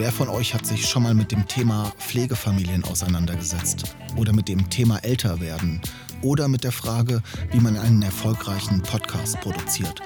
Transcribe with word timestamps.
Wer 0.00 0.12
von 0.12 0.30
euch 0.30 0.54
hat 0.54 0.64
sich 0.64 0.88
schon 0.88 1.02
mal 1.02 1.12
mit 1.12 1.30
dem 1.30 1.46
Thema 1.46 1.92
Pflegefamilien 1.98 2.84
auseinandergesetzt? 2.84 3.94
Oder 4.16 4.32
mit 4.32 4.48
dem 4.48 4.70
Thema 4.70 4.96
Älterwerden? 5.04 5.78
Oder 6.22 6.48
mit 6.48 6.64
der 6.64 6.72
Frage, 6.72 7.22
wie 7.52 7.60
man 7.60 7.76
einen 7.76 8.00
erfolgreichen 8.00 8.80
Podcast 8.80 9.38
produziert? 9.42 10.00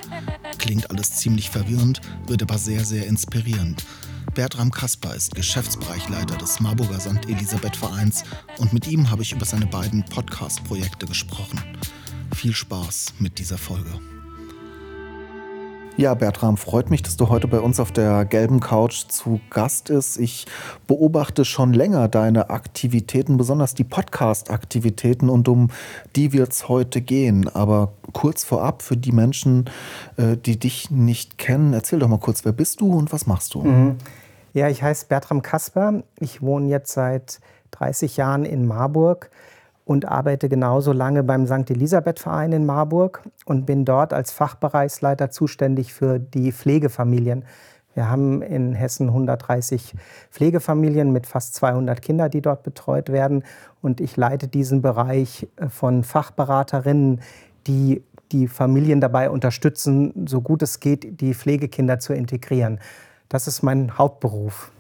Klingt 0.59 0.91
alles 0.91 1.13
ziemlich 1.13 1.49
verwirrend, 1.49 2.01
wird 2.27 2.43
aber 2.43 2.59
sehr, 2.59 2.85
sehr 2.85 3.07
inspirierend. 3.07 3.85
Bertram 4.35 4.73
Kasper 4.73 5.15
ist 5.15 5.37
Geschäftsbereichleiter 5.37 6.39
des 6.39 6.59
Marburger 6.59 6.99
St. 6.99 7.29
Elisabeth 7.29 7.77
Vereins 7.77 8.25
und 8.59 8.73
mit 8.73 8.89
ihm 8.89 9.13
habe 9.13 9.23
ich 9.23 9.31
über 9.31 9.45
seine 9.45 9.67
beiden 9.67 10.05
Podcast-Projekte 10.07 11.07
gesprochen. 11.07 11.61
Viel 12.35 12.53
Spaß 12.53 13.15
mit 13.21 13.39
dieser 13.39 13.59
Folge. 13.59 14.01
Ja, 15.97 16.15
Bertram, 16.15 16.57
freut 16.57 16.91
mich, 16.91 17.03
dass 17.03 17.17
du 17.17 17.29
heute 17.29 17.47
bei 17.47 17.61
uns 17.61 17.79
auf 17.79 17.93
der 17.93 18.25
gelben 18.25 18.59
Couch 18.59 19.07
zu 19.07 19.41
Gast 19.49 19.91
ist. 19.91 20.19
Ich 20.19 20.47
beobachte 20.89 21.45
schon 21.45 21.73
länger 21.73 22.09
deine 22.09 22.51
Aktivitäten, 22.51 23.37
besonders 23.37 23.75
die 23.75 23.85
Podcast-Aktivitäten 23.85 25.29
und 25.29 25.47
um 25.47 25.71
die 26.17 26.33
wird 26.33 26.51
es 26.51 26.69
heute 26.69 27.01
gehen. 27.01 27.49
Aber 27.49 27.93
kurz 28.13 28.43
vorab 28.43 28.83
für 28.83 28.97
die 28.97 29.13
Menschen, 29.13 29.71
äh, 30.17 30.37
die 30.37 30.59
dich 30.59 30.91
nicht 30.91 31.39
kennen, 31.39 31.73
erzähl 31.73 32.01
doch 32.01 32.09
mal 32.09 32.19
kurz, 32.19 32.45
wer 32.45 32.53
bist 32.53 32.81
du 32.81 32.93
und 32.93 33.13
was 33.13 33.29
machst 33.29 33.55
du? 33.55 33.63
Mhm. 33.63 33.97
Ja, 34.53 34.69
ich 34.69 34.83
heiße 34.83 35.07
Bertram 35.07 35.43
Kasper. 35.43 36.03
Ich 36.19 36.43
wohne 36.43 36.69
jetzt 36.71 36.93
seit 36.93 37.39
30 37.71 38.17
Jahren 38.17 38.45
in 38.45 38.67
Marburg 38.67 39.31
und 39.85 40.09
arbeite 40.09 40.49
genauso 40.49 40.93
lange 40.93 41.23
beim 41.23 41.47
St. 41.47 41.71
Elisabeth 41.71 42.19
Verein 42.19 42.53
in 42.53 42.67
Marburg 42.67 43.23
und 43.45 43.67
bin 43.67 43.85
dort 43.85 44.13
als 44.13 44.33
Fachbereichsleiter 44.33 45.31
zuständig 45.31 45.93
für 45.93 46.19
die 46.19 46.53
Pflegefamilien. 46.53 47.45
Wir 47.95 48.11
haben 48.11 48.43
in 48.43 48.75
Hessen 48.75 49.09
130 49.09 49.95
Pflegefamilien 50.31 51.13
mit 51.13 51.27
fast 51.27 51.55
200 51.55 52.03
Kindern, 52.03 52.31
die 52.31 52.43
dort 52.43 52.65
betreut 52.65 53.11
werden. 53.11 53.45
Und 53.83 54.01
ich 54.01 54.17
leite 54.17 54.49
diesen 54.49 54.83
Bereich 54.83 55.49
äh, 55.57 55.69
von 55.69 56.03
Fachberaterinnen, 56.03 57.21
die 57.67 58.03
die 58.33 58.49
Familien 58.49 59.01
dabei 59.01 59.31
unterstützen, 59.31 60.27
so 60.27 60.41
gut 60.41 60.63
es 60.63 60.81
geht, 60.81 61.21
die 61.21 61.35
Pflegekinder 61.35 62.01
zu 62.01 62.15
integrieren. 62.15 62.81
Das 63.29 63.47
ist 63.47 63.63
mein 63.63 63.97
Hauptberuf. 63.97 64.73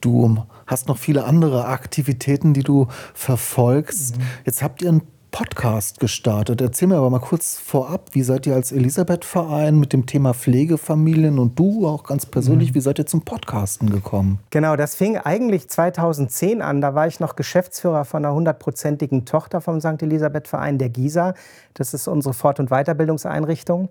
Du 0.00 0.44
hast 0.66 0.88
noch 0.88 0.98
viele 0.98 1.24
andere 1.24 1.66
Aktivitäten, 1.66 2.54
die 2.54 2.62
du 2.62 2.86
verfolgst. 3.14 4.18
Mhm. 4.18 4.22
Jetzt 4.44 4.62
habt 4.62 4.82
ihr 4.82 4.88
einen 4.88 5.02
Podcast 5.30 6.00
gestartet. 6.00 6.60
Erzähl 6.60 6.88
mir 6.88 6.96
aber 6.96 7.10
mal 7.10 7.20
kurz 7.20 7.58
vorab, 7.58 8.10
wie 8.12 8.22
seid 8.22 8.46
ihr 8.46 8.54
als 8.54 8.72
Elisabeth-Verein 8.72 9.78
mit 9.78 9.92
dem 9.92 10.06
Thema 10.06 10.34
Pflegefamilien 10.34 11.38
und 11.38 11.58
du 11.58 11.86
auch 11.86 12.04
ganz 12.04 12.26
persönlich, 12.26 12.70
mhm. 12.70 12.74
wie 12.76 12.80
seid 12.80 12.98
ihr 12.98 13.06
zum 13.06 13.22
Podcasten 13.22 13.90
gekommen? 13.90 14.40
Genau, 14.50 14.76
das 14.76 14.94
fing 14.94 15.18
eigentlich 15.18 15.68
2010 15.68 16.62
an. 16.62 16.80
Da 16.80 16.94
war 16.94 17.06
ich 17.06 17.20
noch 17.20 17.36
Geschäftsführer 17.36 18.04
von 18.04 18.24
einer 18.24 18.34
hundertprozentigen 18.34 19.26
Tochter 19.26 19.60
vom 19.60 19.80
St. 19.80 20.02
Elisabeth-Verein, 20.02 20.78
der 20.78 20.88
GISA. 20.88 21.34
Das 21.74 21.94
ist 21.94 22.08
unsere 22.08 22.34
Fort- 22.34 22.58
und 22.58 22.70
Weiterbildungseinrichtung. 22.70 23.90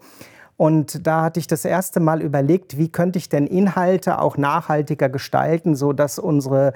Und 0.58 1.06
da 1.06 1.22
hatte 1.22 1.40
ich 1.40 1.48
das 1.48 1.66
erste 1.66 2.00
Mal 2.00 2.22
überlegt, 2.22 2.78
wie 2.78 2.90
könnte 2.90 3.20
ich 3.20 3.30
denn 3.30 3.46
Inhalte 3.46 4.20
auch 4.20 4.38
nachhaltiger 4.38 5.08
gestalten, 5.08 5.76
sodass 5.76 6.18
unsere 6.18 6.74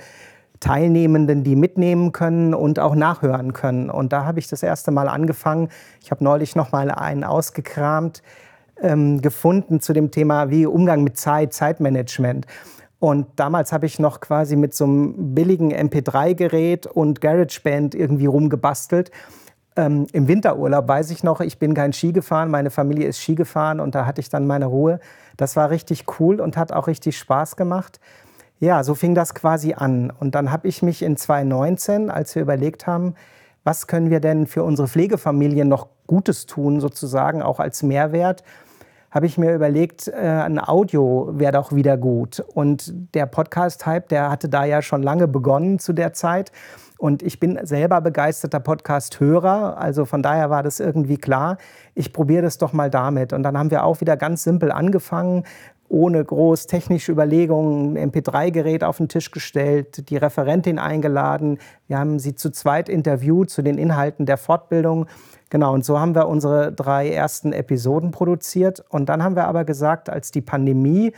Teilnehmenden 0.60 1.44
die 1.44 1.56
mitnehmen 1.56 2.12
können 2.12 2.54
und 2.54 2.78
auch 2.80 2.94
nachhören 2.94 3.54
können. 3.54 3.90
Und 3.90 4.14
da 4.14 4.26
habe 4.26 4.38
ich 4.38 4.48
das 4.48 4.62
erste 4.62 4.92
Mal 4.92 5.10
angefangen. 5.10 5.70
Ich 6.04 6.12
habe 6.12 6.24
neulich 6.24 6.56
noch 6.56 6.72
mal 6.72 6.92
einen 6.92 7.24
ausgekramt 7.24 8.22
ähm, 8.80 9.22
gefunden 9.22 9.82
zu 9.82 9.94
dem 9.94 10.12
Thema 10.12 10.52
wie 10.52 10.68
Umgang 10.68 11.04
mit 11.04 11.18
Zeit, 11.18 11.52
Zeitmanagement. 11.54 12.46
Und 13.00 13.26
damals 13.38 13.74
habe 13.74 13.88
ich 13.88 13.98
noch 13.98 14.20
quasi 14.20 14.56
mit 14.56 14.76
so 14.76 14.84
einem 14.84 15.34
billigen 15.34 15.74
MP3-Gerät 15.74 16.86
und 16.86 17.20
GarageBand 17.20 17.96
irgendwie 17.96 18.28
rumgebastelt 18.28 19.10
ähm, 19.76 20.06
Im 20.12 20.28
Winterurlaub 20.28 20.88
weiß 20.88 21.12
ich 21.12 21.24
noch, 21.24 21.40
ich 21.40 21.58
bin 21.58 21.74
kein 21.74 21.94
Ski 21.94 22.12
gefahren, 22.12 22.50
meine 22.52 22.72
Familie 22.72 23.08
ist 23.08 23.20
Ski 23.20 23.36
gefahren 23.36 23.80
und 23.80 23.96
da 23.96 24.06
hatte 24.06 24.20
ich 24.20 24.30
dann 24.30 24.46
meine 24.46 24.66
Ruhe. 24.66 25.00
Das 25.38 25.56
war 25.56 25.70
richtig 25.70 26.06
cool 26.20 26.42
und 26.42 26.58
hat 26.58 26.74
auch 26.74 26.88
richtig 26.88 27.18
Spaß 27.18 27.56
gemacht. 27.56 28.00
Ja, 28.60 28.84
so 28.84 28.96
fing 28.96 29.16
das 29.16 29.34
quasi 29.34 29.74
an. 29.74 30.12
Und 30.12 30.36
dann 30.36 30.52
habe 30.52 30.68
ich 30.68 30.84
mich 30.84 31.02
in 31.02 31.18
2019, 31.18 32.12
als 32.12 32.36
wir 32.36 32.42
überlegt 32.42 32.86
haben, 32.86 33.16
was 33.64 33.88
können 33.88 34.10
wir 34.10 34.20
denn 34.20 34.46
für 34.46 34.64
unsere 34.64 34.88
Pflegefamilien 34.88 35.68
noch 35.68 35.88
Gutes 36.06 36.46
tun, 36.48 36.82
sozusagen 36.82 37.42
auch 37.42 37.60
als 37.60 37.82
Mehrwert, 37.82 38.44
habe 39.10 39.26
ich 39.26 39.38
mir 39.38 39.54
überlegt, 39.54 40.08
äh, 40.08 40.14
ein 40.14 40.60
Audio 40.60 41.30
wäre 41.34 41.54
doch 41.54 41.74
wieder 41.74 41.98
gut. 41.98 42.40
Und 42.40 42.94
der 43.14 43.26
Podcast-Hype, 43.26 44.10
der 44.10 44.30
hatte 44.30 44.50
da 44.50 44.66
ja 44.66 44.82
schon 44.82 45.04
lange 45.04 45.28
begonnen 45.28 45.80
zu 45.80 45.94
der 45.94 46.14
Zeit. 46.14 46.52
Und 47.02 47.24
ich 47.24 47.40
bin 47.40 47.58
selber 47.64 48.00
begeisterter 48.00 48.60
Podcast-Hörer, 48.60 49.76
also 49.80 50.06
von 50.06 50.22
daher 50.22 50.52
war 50.52 50.62
das 50.62 50.80
irgendwie 50.80 51.18
klar. 51.18 51.58
Ich 51.96 52.14
probiere 52.14 52.44
das 52.44 52.60
doch 52.60 52.74
mal 52.74 52.92
damit. 52.92 53.34
Und 53.34 53.42
dann 53.42 53.58
haben 53.58 53.72
wir 53.72 53.86
auch 53.86 54.02
wieder 54.02 54.16
ganz 54.18 54.44
simpel 54.44 54.72
angefangen, 54.72 55.44
ohne 55.90 56.24
groß 56.24 56.68
technische 56.68 57.12
Überlegungen 57.12 57.98
ein 57.98 58.12
MP3-Gerät 58.12 58.84
auf 58.84 58.98
den 58.98 59.10
Tisch 59.10 59.32
gestellt, 59.32 60.12
die 60.12 60.18
Referentin 60.18 60.78
eingeladen. 60.78 61.58
Wir 61.88 61.98
haben 61.98 62.20
sie 62.20 62.36
zu 62.36 62.52
zweit 62.52 62.88
interviewt 62.88 63.50
zu 63.50 63.64
den 63.64 63.80
Inhalten 63.80 64.28
der 64.28 64.38
Fortbildung. 64.38 65.08
Genau, 65.50 65.74
und 65.74 65.84
so 65.84 66.00
haben 66.00 66.14
wir 66.14 66.28
unsere 66.28 66.72
drei 66.72 67.10
ersten 67.10 67.52
Episoden 67.52 68.12
produziert. 68.12 68.86
Und 68.90 69.10
dann 69.10 69.24
haben 69.24 69.36
wir 69.36 69.48
aber 69.48 69.66
gesagt, 69.66 70.08
als 70.08 70.30
die 70.30 70.42
Pandemie 70.42 71.14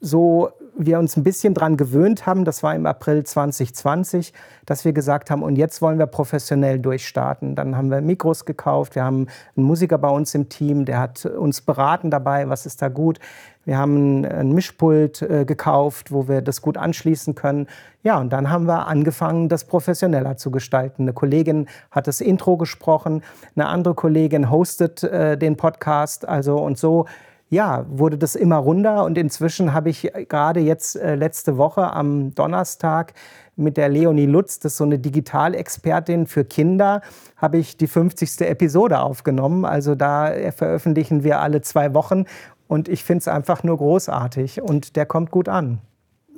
so 0.00 0.50
wir 0.76 0.98
uns 0.98 1.16
ein 1.16 1.22
bisschen 1.22 1.54
daran 1.54 1.76
gewöhnt 1.76 2.26
haben, 2.26 2.44
das 2.44 2.62
war 2.62 2.74
im 2.74 2.86
April 2.86 3.24
2020, 3.24 4.32
dass 4.66 4.84
wir 4.84 4.92
gesagt 4.92 5.30
haben, 5.30 5.42
und 5.42 5.56
jetzt 5.56 5.82
wollen 5.82 5.98
wir 5.98 6.06
professionell 6.06 6.78
durchstarten. 6.78 7.54
Dann 7.54 7.76
haben 7.76 7.90
wir 7.90 8.00
Mikros 8.00 8.44
gekauft, 8.44 8.94
wir 8.94 9.04
haben 9.04 9.26
einen 9.56 9.66
Musiker 9.66 9.98
bei 9.98 10.08
uns 10.08 10.34
im 10.34 10.48
Team, 10.48 10.84
der 10.84 10.98
hat 10.98 11.26
uns 11.26 11.60
beraten 11.60 12.10
dabei, 12.10 12.48
was 12.48 12.66
ist 12.66 12.82
da 12.82 12.88
gut. 12.88 13.18
Wir 13.64 13.78
haben 13.78 14.24
ein 14.24 14.52
Mischpult 14.52 15.22
äh, 15.22 15.44
gekauft, 15.44 16.10
wo 16.10 16.26
wir 16.26 16.42
das 16.42 16.62
gut 16.62 16.76
anschließen 16.76 17.36
können. 17.36 17.68
Ja, 18.02 18.18
und 18.18 18.32
dann 18.32 18.50
haben 18.50 18.66
wir 18.66 18.88
angefangen, 18.88 19.48
das 19.48 19.64
professioneller 19.64 20.36
zu 20.36 20.50
gestalten. 20.50 21.02
Eine 21.02 21.12
Kollegin 21.12 21.68
hat 21.92 22.08
das 22.08 22.20
Intro 22.20 22.56
gesprochen, 22.56 23.22
eine 23.54 23.66
andere 23.66 23.94
Kollegin 23.94 24.50
hostet 24.50 25.04
äh, 25.04 25.38
den 25.38 25.56
Podcast. 25.56 26.26
Also 26.26 26.56
und 26.56 26.76
so 26.76 27.06
ja, 27.52 27.84
wurde 27.90 28.16
das 28.16 28.34
immer 28.34 28.56
runder 28.56 29.04
und 29.04 29.18
inzwischen 29.18 29.74
habe 29.74 29.90
ich 29.90 30.10
gerade 30.30 30.60
jetzt 30.60 30.96
äh, 30.96 31.16
letzte 31.16 31.58
Woche 31.58 31.92
am 31.92 32.34
Donnerstag 32.34 33.12
mit 33.56 33.76
der 33.76 33.90
Leonie 33.90 34.24
Lutz, 34.24 34.58
das 34.58 34.72
ist 34.72 34.78
so 34.78 34.84
eine 34.84 34.98
Digitalexpertin 34.98 36.26
für 36.26 36.46
Kinder, 36.46 37.02
habe 37.36 37.58
ich 37.58 37.76
die 37.76 37.88
50. 37.88 38.40
Episode 38.40 39.00
aufgenommen. 39.00 39.66
Also 39.66 39.94
da 39.94 40.32
äh, 40.32 40.50
veröffentlichen 40.50 41.24
wir 41.24 41.40
alle 41.40 41.60
zwei 41.60 41.92
Wochen 41.92 42.24
und 42.68 42.88
ich 42.88 43.04
finde 43.04 43.18
es 43.18 43.28
einfach 43.28 43.62
nur 43.62 43.76
großartig 43.76 44.62
und 44.62 44.96
der 44.96 45.04
kommt 45.04 45.30
gut 45.30 45.50
an. 45.50 45.82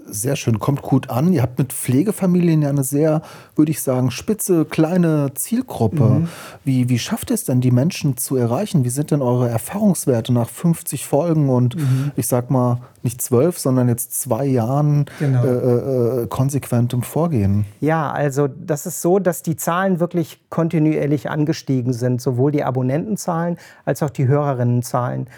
Sehr 0.06 0.36
schön, 0.36 0.58
kommt 0.58 0.82
gut 0.82 1.08
an. 1.08 1.32
Ihr 1.32 1.42
habt 1.42 1.58
mit 1.58 1.72
Pflegefamilien 1.72 2.62
ja 2.62 2.68
eine 2.68 2.84
sehr, 2.84 3.22
würde 3.56 3.70
ich 3.70 3.82
sagen, 3.82 4.10
spitze, 4.10 4.64
kleine 4.64 5.32
Zielgruppe. 5.34 6.04
Mhm. 6.04 6.28
Wie, 6.62 6.88
wie 6.88 6.98
schafft 6.98 7.30
ihr 7.30 7.34
es 7.34 7.44
denn, 7.44 7.60
die 7.60 7.70
Menschen 7.70 8.16
zu 8.16 8.36
erreichen? 8.36 8.84
Wie 8.84 8.90
sind 8.90 9.10
denn 9.10 9.22
eure 9.22 9.48
Erfahrungswerte 9.48 10.32
nach 10.32 10.48
50 10.48 11.06
Folgen 11.06 11.48
und 11.48 11.76
mhm. 11.76 12.12
ich 12.16 12.26
sag 12.26 12.50
mal 12.50 12.80
nicht 13.02 13.22
zwölf, 13.22 13.58
sondern 13.58 13.88
jetzt 13.88 14.20
zwei 14.20 14.44
Jahren 14.44 15.06
genau. 15.18 15.44
äh, 15.44 15.48
äh, 15.48 16.22
äh, 16.22 16.26
konsequentem 16.26 17.02
Vorgehen? 17.02 17.64
Ja, 17.80 18.10
also 18.10 18.46
das 18.48 18.86
ist 18.86 19.00
so, 19.00 19.18
dass 19.18 19.42
die 19.42 19.56
Zahlen 19.56 20.00
wirklich 20.00 20.40
kontinuierlich 20.50 21.30
angestiegen 21.30 21.92
sind, 21.92 22.20
sowohl 22.20 22.52
die 22.52 22.62
Abonnentenzahlen 22.62 23.56
als 23.84 24.02
auch 24.02 24.10
die 24.10 24.26
Hörerinnenzahlen. 24.26 25.28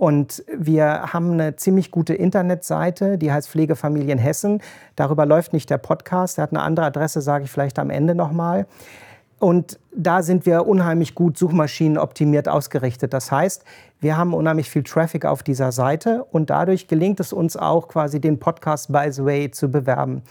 Und 0.00 0.42
wir 0.56 1.12
haben 1.12 1.32
eine 1.32 1.56
ziemlich 1.56 1.90
gute 1.90 2.14
Internetseite, 2.14 3.18
die 3.18 3.30
heißt 3.30 3.50
Pflegefamilien 3.50 4.18
Hessen. 4.18 4.62
Darüber 4.96 5.26
läuft 5.26 5.52
nicht 5.52 5.68
der 5.68 5.76
Podcast, 5.76 6.38
der 6.38 6.44
hat 6.44 6.52
eine 6.52 6.62
andere 6.62 6.86
Adresse, 6.86 7.20
sage 7.20 7.44
ich 7.44 7.50
vielleicht 7.50 7.78
am 7.78 7.90
Ende 7.90 8.14
nochmal. 8.14 8.64
Und 9.38 9.78
da 9.94 10.22
sind 10.22 10.46
wir 10.46 10.66
unheimlich 10.66 11.14
gut 11.14 11.36
suchmaschinenoptimiert 11.36 12.48
ausgerichtet. 12.48 13.12
Das 13.12 13.30
heißt, 13.30 13.62
wir 14.00 14.16
haben 14.16 14.32
unheimlich 14.32 14.70
viel 14.70 14.84
Traffic 14.84 15.26
auf 15.26 15.42
dieser 15.42 15.70
Seite 15.70 16.24
und 16.32 16.48
dadurch 16.48 16.88
gelingt 16.88 17.20
es 17.20 17.34
uns 17.34 17.58
auch 17.58 17.86
quasi 17.86 18.22
den 18.22 18.38
Podcast 18.38 18.90
by 18.90 19.12
the 19.12 19.22
way 19.26 19.50
zu 19.50 19.70
bewerben. 19.70 20.22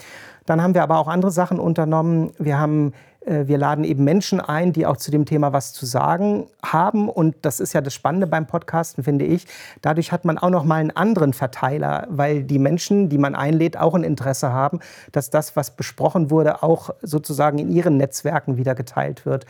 Dann 0.47 0.63
haben 0.63 0.73
wir 0.73 0.81
aber 0.81 0.97
auch 0.97 1.07
andere 1.07 1.29
Sachen 1.29 1.59
unternommen. 1.59 2.31
Wir 2.39 2.57
haben 2.57 2.93
wir 3.25 3.57
laden 3.57 3.83
eben 3.83 4.03
Menschen 4.03 4.39
ein, 4.39 4.71
die 4.71 4.85
auch 4.85 4.97
zu 4.97 5.11
dem 5.11 5.25
Thema 5.25 5.51
was 5.51 5.73
zu 5.73 5.85
sagen 5.85 6.47
haben. 6.63 7.09
Und 7.09 7.35
das 7.41 7.59
ist 7.59 7.73
ja 7.73 7.81
das 7.81 7.93
Spannende 7.93 8.27
beim 8.27 8.47
Podcasten, 8.47 9.03
finde 9.03 9.25
ich. 9.25 9.45
Dadurch 9.81 10.11
hat 10.11 10.25
man 10.25 10.37
auch 10.37 10.49
noch 10.49 10.63
mal 10.63 10.75
einen 10.75 10.91
anderen 10.91 11.33
Verteiler, 11.33 12.07
weil 12.09 12.43
die 12.43 12.59
Menschen, 12.59 13.09
die 13.09 13.17
man 13.17 13.35
einlädt, 13.35 13.77
auch 13.77 13.93
ein 13.93 14.03
Interesse 14.03 14.53
haben, 14.53 14.79
dass 15.11 15.29
das, 15.29 15.55
was 15.55 15.71
besprochen 15.71 16.31
wurde, 16.31 16.63
auch 16.63 16.91
sozusagen 17.01 17.59
in 17.59 17.69
ihren 17.69 17.97
Netzwerken 17.97 18.57
wieder 18.57 18.73
geteilt 18.73 19.25
wird. 19.25 19.45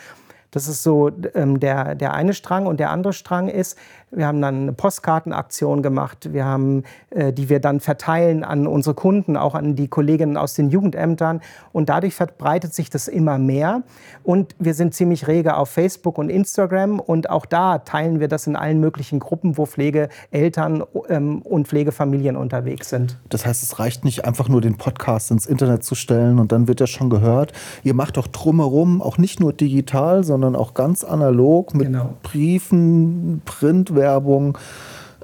Das 0.51 0.67
ist 0.67 0.81
so 0.81 1.11
ähm, 1.35 1.59
der, 1.59 1.95
der 1.95 2.13
eine 2.13 2.33
Strang. 2.33 2.65
Und 2.65 2.79
der 2.79 2.89
andere 2.89 3.13
Strang 3.13 3.49
ist, 3.49 3.77
wir 4.11 4.25
haben 4.25 4.41
dann 4.41 4.61
eine 4.63 4.73
Postkartenaktion 4.73 5.83
gemacht, 5.83 6.33
wir 6.33 6.45
haben, 6.45 6.83
äh, 7.11 7.31
die 7.31 7.49
wir 7.49 7.59
dann 7.59 7.79
verteilen 7.79 8.43
an 8.43 8.67
unsere 8.67 8.95
Kunden, 8.95 9.37
auch 9.37 9.55
an 9.55 9.75
die 9.75 9.87
Kolleginnen 9.87 10.37
aus 10.37 10.53
den 10.53 10.69
Jugendämtern. 10.69 11.41
Und 11.71 11.89
dadurch 11.89 12.15
verbreitet 12.15 12.73
sich 12.73 12.89
das 12.89 13.07
immer 13.07 13.37
mehr. 13.37 13.83
Und 14.23 14.55
wir 14.59 14.73
sind 14.73 14.93
ziemlich 14.93 15.27
rege 15.27 15.57
auf 15.57 15.69
Facebook 15.69 16.17
und 16.17 16.29
Instagram. 16.29 16.99
Und 16.99 17.29
auch 17.29 17.45
da 17.45 17.79
teilen 17.79 18.19
wir 18.19 18.27
das 18.27 18.47
in 18.47 18.55
allen 18.55 18.79
möglichen 18.79 19.19
Gruppen, 19.19 19.57
wo 19.57 19.65
Pflegeeltern 19.65 20.83
ähm, 21.07 21.41
und 21.43 21.67
Pflegefamilien 21.67 22.35
unterwegs 22.35 22.89
sind. 22.89 23.17
Das 23.29 23.45
heißt, 23.45 23.61
es 23.63 23.79
reicht 23.79 24.05
nicht 24.05 24.25
einfach 24.25 24.49
nur 24.49 24.61
den 24.61 24.77
Podcast 24.77 25.31
ins 25.31 25.45
Internet 25.45 25.83
zu 25.83 25.95
stellen 25.95 26.39
und 26.39 26.51
dann 26.51 26.67
wird 26.67 26.81
er 26.81 26.87
schon 26.87 27.09
gehört. 27.09 27.53
Ihr 27.83 27.93
macht 27.93 28.17
doch 28.17 28.27
drumherum 28.27 29.01
auch 29.01 29.17
nicht 29.17 29.39
nur 29.39 29.53
digital, 29.53 30.23
sondern 30.23 30.55
auch 30.55 30.73
ganz 30.73 31.03
analog 31.03 31.73
mit 31.75 31.87
genau. 31.87 32.13
Briefen, 32.23 33.41
Print, 33.45 33.95
Werbung 33.99 34.57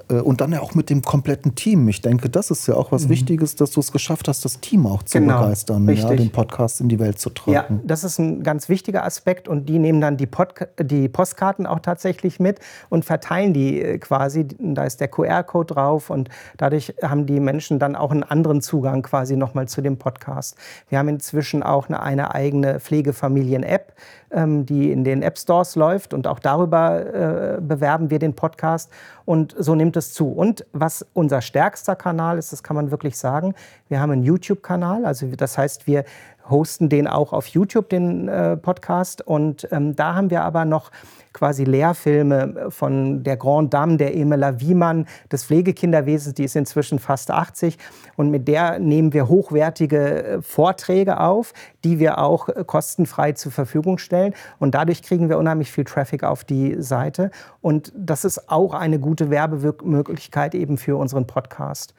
äh, 0.08 0.14
und 0.14 0.40
dann 0.40 0.52
ja 0.52 0.60
auch 0.60 0.74
mit 0.74 0.90
dem 0.90 1.02
kompletten 1.02 1.54
Team. 1.54 1.88
Ich 1.88 2.00
denke, 2.00 2.28
das 2.28 2.50
ist 2.50 2.66
ja 2.66 2.74
auch 2.74 2.92
was 2.92 3.04
mhm. 3.04 3.10
Wichtiges, 3.10 3.56
dass 3.56 3.70
du 3.72 3.80
es 3.80 3.92
geschafft 3.92 4.28
hast, 4.28 4.44
das 4.44 4.60
Team 4.60 4.86
auch 4.86 5.02
zu 5.02 5.18
genau, 5.18 5.40
begeistern, 5.40 5.88
ja, 5.88 6.14
den 6.14 6.30
Podcast 6.30 6.80
in 6.80 6.88
die 6.88 6.98
Welt 6.98 7.18
zu 7.18 7.30
tragen. 7.30 7.74
Ja, 7.76 7.80
das 7.84 8.04
ist 8.04 8.18
ein 8.18 8.42
ganz 8.42 8.68
wichtiger 8.68 9.04
Aspekt 9.04 9.48
und 9.48 9.68
die 9.68 9.78
nehmen 9.78 10.00
dann 10.00 10.16
die, 10.16 10.26
Podca 10.26 10.66
die 10.80 11.08
Postkarten 11.08 11.66
auch 11.66 11.80
tatsächlich 11.80 12.40
mit 12.40 12.60
und 12.88 13.04
verteilen 13.04 13.52
die 13.52 13.80
äh, 13.80 13.98
quasi. 13.98 14.46
Da 14.58 14.84
ist 14.84 15.00
der 15.00 15.08
QR-Code 15.08 15.74
drauf 15.74 16.10
und 16.10 16.28
dadurch 16.56 16.94
haben 17.02 17.26
die 17.26 17.40
Menschen 17.40 17.78
dann 17.78 17.96
auch 17.96 18.10
einen 18.10 18.22
anderen 18.22 18.60
Zugang 18.60 19.02
quasi 19.02 19.36
nochmal 19.36 19.68
zu 19.68 19.80
dem 19.80 19.98
Podcast. 19.98 20.56
Wir 20.88 20.98
haben 20.98 21.08
inzwischen 21.08 21.62
auch 21.62 21.88
eine, 21.88 22.02
eine 22.02 22.34
eigene 22.34 22.80
Pflegefamilien-App, 22.80 23.94
die 24.30 24.90
in 24.92 25.04
den 25.04 25.22
App 25.22 25.38
Stores 25.38 25.76
läuft. 25.76 26.14
Und 26.14 26.26
auch 26.26 26.38
darüber 26.38 27.56
äh, 27.56 27.60
bewerben 27.60 28.10
wir 28.10 28.18
den 28.18 28.34
Podcast. 28.34 28.90
Und 29.24 29.54
so 29.58 29.74
nimmt 29.74 29.96
es 29.96 30.12
zu. 30.12 30.28
Und 30.28 30.64
was 30.72 31.06
unser 31.12 31.40
stärkster 31.40 31.96
Kanal 31.96 32.38
ist, 32.38 32.52
das 32.52 32.62
kann 32.62 32.76
man 32.76 32.90
wirklich 32.90 33.16
sagen, 33.18 33.54
wir 33.88 34.00
haben 34.00 34.10
einen 34.10 34.22
YouTube-Kanal. 34.22 35.04
Also 35.04 35.26
das 35.36 35.58
heißt, 35.58 35.86
wir 35.86 36.04
hosten 36.48 36.88
den 36.88 37.06
auch 37.06 37.32
auf 37.32 37.46
YouTube, 37.48 37.88
den 37.88 38.28
äh, 38.28 38.56
Podcast. 38.56 39.26
Und 39.26 39.68
ähm, 39.70 39.96
da 39.96 40.14
haben 40.14 40.30
wir 40.30 40.42
aber 40.42 40.64
noch 40.64 40.90
quasi 41.36 41.64
Lehrfilme 41.64 42.70
von 42.70 43.22
der 43.22 43.36
Grand 43.36 43.74
Dame, 43.74 43.98
der 43.98 44.16
Emela 44.16 44.58
Wiemann 44.58 45.06
des 45.30 45.44
Pflegekinderwesens, 45.44 46.34
die 46.34 46.44
ist 46.44 46.56
inzwischen 46.56 46.98
fast 46.98 47.30
80. 47.30 47.76
Und 48.16 48.30
mit 48.30 48.48
der 48.48 48.78
nehmen 48.78 49.12
wir 49.12 49.28
hochwertige 49.28 50.24
äh, 50.24 50.42
Vorträge 50.42 51.20
auf, 51.20 51.52
die 51.84 51.98
wir 51.98 52.18
auch 52.18 52.48
äh, 52.48 52.64
kostenfrei 52.66 53.32
zur 53.32 53.52
Verfügung 53.52 53.98
stellen. 53.98 54.34
Und 54.58 54.74
dadurch 54.74 55.02
kriegen 55.02 55.28
wir 55.28 55.36
unheimlich 55.36 55.70
viel 55.70 55.84
Traffic 55.84 56.24
auf 56.24 56.42
die 56.42 56.80
Seite. 56.80 57.30
Und 57.60 57.92
das 57.94 58.24
ist 58.24 58.50
auch 58.50 58.72
eine 58.72 58.98
gute 58.98 59.28
Werbemöglichkeit 59.28 60.54
eben 60.54 60.78
für 60.78 60.96
unseren 60.96 61.26
Podcast. 61.26 61.94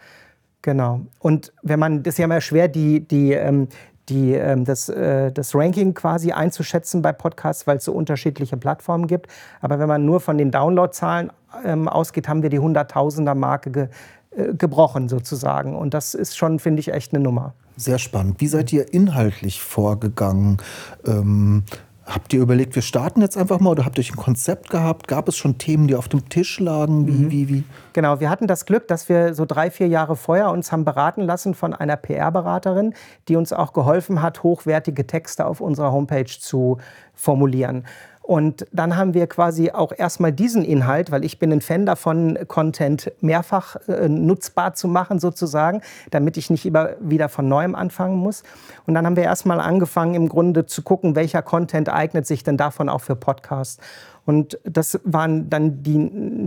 Genau. 0.64 1.02
Und 1.20 1.54
wenn 1.62 1.80
man, 1.80 2.02
das 2.02 2.16
ist 2.16 2.18
ja 2.18 2.26
immer 2.26 2.42
schwer, 2.42 2.68
die, 2.68 3.08
die, 3.08 3.34
ähm, 3.34 3.68
die, 4.09 4.33
ähm, 4.33 4.65
das, 4.65 4.89
äh, 4.89 5.31
das 5.31 5.54
Ranking 5.54 5.94
quasi 5.94 6.31
einzuschätzen 6.31 7.01
bei 7.01 7.12
Podcasts, 7.12 7.68
weil 7.68 7.77
es 7.77 7.86
so 7.86 7.94
unterschiedliche 7.94 8.57
Plattformen 8.57 9.07
gibt. 9.07 9.27
Aber 9.62 9.80
wenn 9.80 9.88
man 9.88 10.06
nur 10.06 10.19
von 10.19 10.38
den 10.38 10.51
Downloadzahlen 10.51 11.31
ähm, 11.65 11.88
ausgeht, 11.88 12.27
haben 12.27 12.44
wir 12.44 12.50
die 12.50 12.59
Hunderttausender-Marke 12.59 13.71
ge, 13.71 13.88
äh, 14.31 14.54
gebrochen 14.54 15.09
sozusagen. 15.09 15.75
Und 15.75 15.94
das 15.94 16.13
ist 16.13 16.38
schon, 16.38 16.59
finde 16.59 16.80
ich, 16.80 16.94
echt 16.94 17.13
eine 17.13 17.24
Nummer. 17.24 17.54
Sehr 17.75 18.00
spannend. 18.00 18.42
Wie 18.42 18.48
seid 18.48 18.74
ihr 18.74 18.92
inhaltlich 18.94 19.62
vorgegangen? 19.62 20.57
Ähm, 21.06 21.63
Habt 22.07 22.31
ihr 22.33 22.42
überlegt, 22.42 22.74
wir 22.74 22.81
starten 22.81 23.19
jetzt 23.19 23.38
einfach 23.38 23.59
mal 23.59 23.71
oder 23.71 23.83
habt 23.83 23.98
ihr 23.98 24.06
ein 24.06 24.15
Konzept 24.15 24.69
gehabt? 24.69 25.09
Gab 25.09 25.27
es 25.27 25.36
schon 25.36 25.57
Themen, 25.57 25.89
die 25.89 25.95
auf 25.95 26.07
dem 26.07 26.30
Tisch 26.30 26.57
lagen? 26.62 27.06
Wie, 27.06 27.12
mhm. 27.12 27.31
wie, 27.31 27.50
wie? 27.50 27.63
Genau, 27.92 28.21
wir 28.21 28.30
hatten 28.30 28.48
das 28.48 28.65
Glück, 28.65 28.88
dass 28.88 29.09
wir 29.09 29.33
so 29.33 29.45
drei, 29.45 29.69
vier 29.69 29.89
Jahre 29.89 30.15
vorher 30.15 30.50
uns 30.51 30.71
haben 30.71 30.86
beraten 30.86 31.21
lassen 31.21 31.54
von 31.54 31.74
einer 31.74 31.98
PR-Beraterin, 31.98 32.94
die 33.27 33.36
uns 33.36 33.51
auch 33.51 33.74
geholfen 33.74 34.21
hat, 34.21 34.42
hochwertige 34.42 35.06
Texte 35.06 35.45
auf 35.45 35.59
unserer 35.59 35.92
Homepage 35.92 36.25
zu 36.25 36.77
formulieren. 37.13 37.83
Und 38.28 38.68
dann 38.74 38.98
haben 38.98 39.14
wir 39.14 39.26
quasi 39.28 39.72
auch 39.72 39.94
erstmal 39.98 40.34
diesen 40.34 40.66
Inhalt, 40.66 41.12
weil 41.12 41.24
ich 41.24 41.40
bin 41.40 41.50
ein 41.54 41.62
Fan 41.62 41.86
davon, 41.86 42.38
Content 42.50 43.10
mehrfach 43.22 43.78
äh, 43.88 44.10
nutzbar 44.10 44.74
zu 44.74 44.90
machen 44.90 45.18
sozusagen, 45.20 45.82
damit 46.12 46.36
ich 46.36 46.50
nicht 46.50 46.66
immer 46.66 46.90
wieder 47.00 47.30
von 47.30 47.48
neuem 47.48 47.74
anfangen 47.74 48.18
muss. 48.18 48.44
Und 48.86 48.96
dann 48.96 49.06
haben 49.06 49.16
wir 49.16 49.24
erstmal 49.24 49.62
angefangen, 49.62 50.14
im 50.14 50.28
Grunde 50.28 50.66
zu 50.66 50.82
gucken, 50.82 51.16
welcher 51.16 51.42
Content 51.42 51.88
eignet 51.88 52.28
sich 52.28 52.44
denn 52.44 52.58
davon 52.58 52.90
auch 52.90 53.00
für 53.00 53.16
Podcasts. 53.16 53.82
Und 54.26 54.60
das 54.66 55.00
waren 55.06 55.50
dann 55.50 55.84
die, 55.84 55.98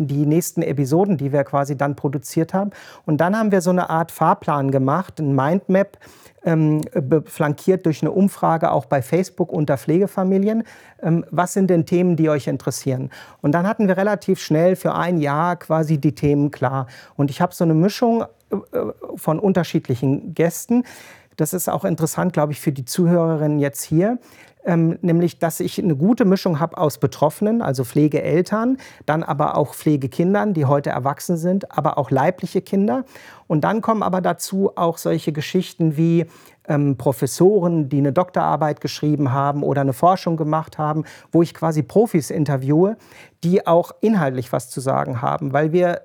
die 0.05 0.27
nächsten 0.27 0.61
Episoden, 0.61 1.17
die 1.17 1.33
wir 1.33 1.45
quasi 1.45 1.79
dann 1.79 1.97
produziert 1.97 2.53
haben. 2.53 2.73
Und 3.07 3.23
dann 3.23 3.35
haben 3.35 3.53
wir 3.53 3.63
so 3.63 3.71
eine 3.71 3.89
Art 3.89 4.13
Fahrplan 4.13 4.71
gemacht, 4.71 5.19
ein 5.19 5.35
Mindmap, 5.35 5.97
ähm, 6.45 6.83
flankiert 7.27 7.87
durch 7.87 8.03
eine 8.03 8.13
Umfrage 8.13 8.73
auch 8.73 8.87
bei 8.87 9.03
Facebook 9.03 9.53
unter 9.53 9.77
Pflegefamilien. 9.77 10.65
Ähm, 11.03 11.25
was 11.31 11.53
sind 11.53 11.71
denn 11.71 11.87
Themen, 11.87 12.17
die 12.17 12.29
euch 12.29 12.47
interessieren? 12.47 13.11
Und 13.41 13.53
dann 13.53 13.67
hatten 13.67 13.89
wir 13.89 13.97
relativ 13.97 14.41
schnell 14.41 14.77
für 14.77 14.95
ein 14.95 15.19
Jahr 15.19 15.57
quasi 15.57 15.99
die 15.99 16.15
Themen 16.15 16.51
klar. 16.51 16.87
Und 17.17 17.31
ich 17.31 17.41
habe 17.41 17.55
so 17.55 17.65
eine 17.65 17.75
Mischung 17.75 18.25
äh, 18.51 18.57
von 19.17 19.39
unterschiedlichen 19.39 20.35
Gästen. 20.35 20.85
Das 21.37 21.53
ist 21.53 21.69
auch 21.69 21.85
interessant, 21.85 22.33
glaube 22.33 22.53
ich, 22.53 22.61
für 22.61 22.73
die 22.73 22.85
Zuhörerinnen 22.85 23.59
jetzt 23.59 23.83
hier 23.83 24.19
ähm, 24.65 24.99
nämlich 25.03 25.39
dass 25.39 25.61
ich 25.61 25.83
eine 25.83 25.97
gute 25.97 26.25
Mischung 26.25 26.61
habe 26.61 26.79
aus 26.79 26.99
Betroffenen, 26.99 27.63
also 27.63 27.85
Pflegeeltern, 27.85 28.79
dann 29.07 29.23
aber 29.23 29.57
auch 29.57 29.75
Pflegekindern, 29.75 30.55
die 30.55 30.67
heute 30.67 30.91
erwachsen 30.91 31.37
sind, 31.37 31.77
aber 31.77 31.99
auch 31.99 32.11
leibliche 32.11 32.61
Kinder. 32.61 33.05
Und 33.47 33.65
dann 33.65 33.81
kommen 33.81 34.03
aber 34.03 34.21
dazu 34.21 34.73
auch 34.77 34.99
solche 34.99 35.33
Geschichten 35.33 35.97
wie 35.97 36.27
ähm, 36.69 36.97
Professoren, 36.97 37.89
die 37.89 37.99
eine 37.99 38.13
Doktorarbeit 38.13 38.81
geschrieben 38.81 39.33
haben 39.33 39.63
oder 39.63 39.81
eine 39.81 39.93
Forschung 39.93 40.37
gemacht 40.37 40.79
haben, 40.79 41.05
wo 41.33 41.43
ich 41.43 41.55
quasi 41.55 41.83
Profis 41.83 42.31
interviewe, 42.31 42.97
die 43.43 43.67
auch 43.67 43.93
inhaltlich 44.01 44.53
was 44.53 44.71
zu 44.71 44.81
sagen 44.81 45.23
haben, 45.23 45.53
weil 45.53 45.73
wir 45.73 46.03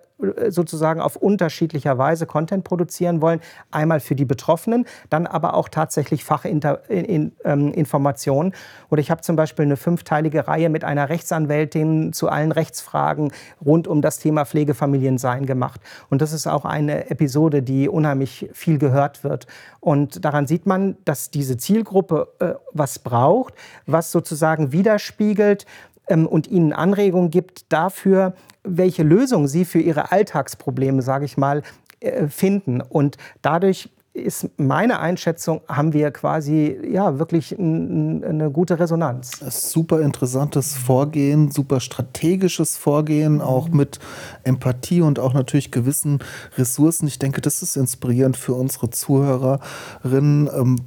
sozusagen 0.48 1.01
auf 1.01 1.15
unterschiedlicher 1.15 1.98
Weise 1.98 2.25
Content 2.25 2.63
produzieren 2.63 3.22
wollen. 3.22 3.41
Einmal 3.72 4.00
für 4.00 4.15
die 4.15 4.25
Betroffenen, 4.25 4.86
dann 5.10 5.27
aber 5.27 5.55
auch 5.55 5.69
tatsächlich 5.69 6.24
Fachinformationen. 6.24 8.53
Ähm, 8.53 8.60
Oder 8.89 9.01
ich 9.01 9.12
habe 9.12 9.22
zum 9.22 9.36
Beispiel 9.36 9.65
eine 9.65 9.77
fünfteilige 9.77 10.48
Reihe 10.48 10.69
mit 10.69 10.86
einer 10.86 11.10
Rechtsanwältin 11.10 12.13
zu 12.13 12.29
allen 12.29 12.51
Rechtsfragen 12.51 13.31
rund 13.63 13.88
um 13.88 14.01
das 14.01 14.17
Thema 14.19 14.45
Pflegefamiliensein 14.45 15.45
gemacht. 15.45 15.81
Und 16.10 16.22
das 16.22 16.31
ist 16.31 16.48
auch 16.48 16.65
eine 16.65 17.10
Episode, 17.10 17.62
die 17.62 17.89
unheimlich 17.89 18.50
viel 18.53 18.77
gehört 18.77 19.24
wird. 19.24 19.48
Und 19.81 20.24
daran 20.24 20.48
sieht 20.48 20.65
man, 20.65 20.98
dass 21.03 21.29
diese 21.29 21.57
Zielgruppe 21.57 22.29
äh, 22.39 22.53
was 22.72 23.00
braucht, 23.00 23.53
was 23.86 24.12
sozusagen 24.12 24.72
widerspiegelt, 24.72 25.65
ähm, 26.07 26.27
und 26.27 26.47
ihnen 26.47 26.74
Anregungen 26.74 27.29
gibt 27.29 27.71
dafür, 27.71 28.33
welche 28.63 29.03
Lösung 29.03 29.47
sie 29.47 29.65
für 29.65 29.79
ihre 29.79 30.12
Alltagsprobleme, 30.12 31.01
sage 31.01 31.25
ich 31.25 31.38
mal, 31.38 31.62
äh, 32.00 32.27
finden. 32.27 32.81
Und 32.81 33.17
dadurch 33.41 33.89
ist 34.15 34.50
meine 34.57 35.00
Einschätzung, 35.00 35.62
haben 35.67 35.91
wir 35.91 36.09
quasi 36.12 36.77
ja 36.89 37.19
wirklich 37.19 37.57
eine 37.59 38.50
gute 38.51 38.79
Resonanz. 38.79 39.39
Super 39.50 40.00
interessantes 40.01 40.75
Vorgehen, 40.75 41.51
super 41.51 41.81
strategisches 41.81 42.77
Vorgehen, 42.77 43.41
auch 43.41 43.67
mit 43.67 44.00
Empathie 44.43 45.01
und 45.01 45.19
auch 45.19 45.33
natürlich 45.33 45.69
gewissen 45.69 46.19
Ressourcen. 46.57 47.07
Ich 47.07 47.19
denke, 47.19 47.41
das 47.41 47.62
ist 47.62 47.75
inspirierend 47.75 48.38
für 48.38 48.53
unsere 48.53 48.89
Zuhörerinnen. 48.89 50.79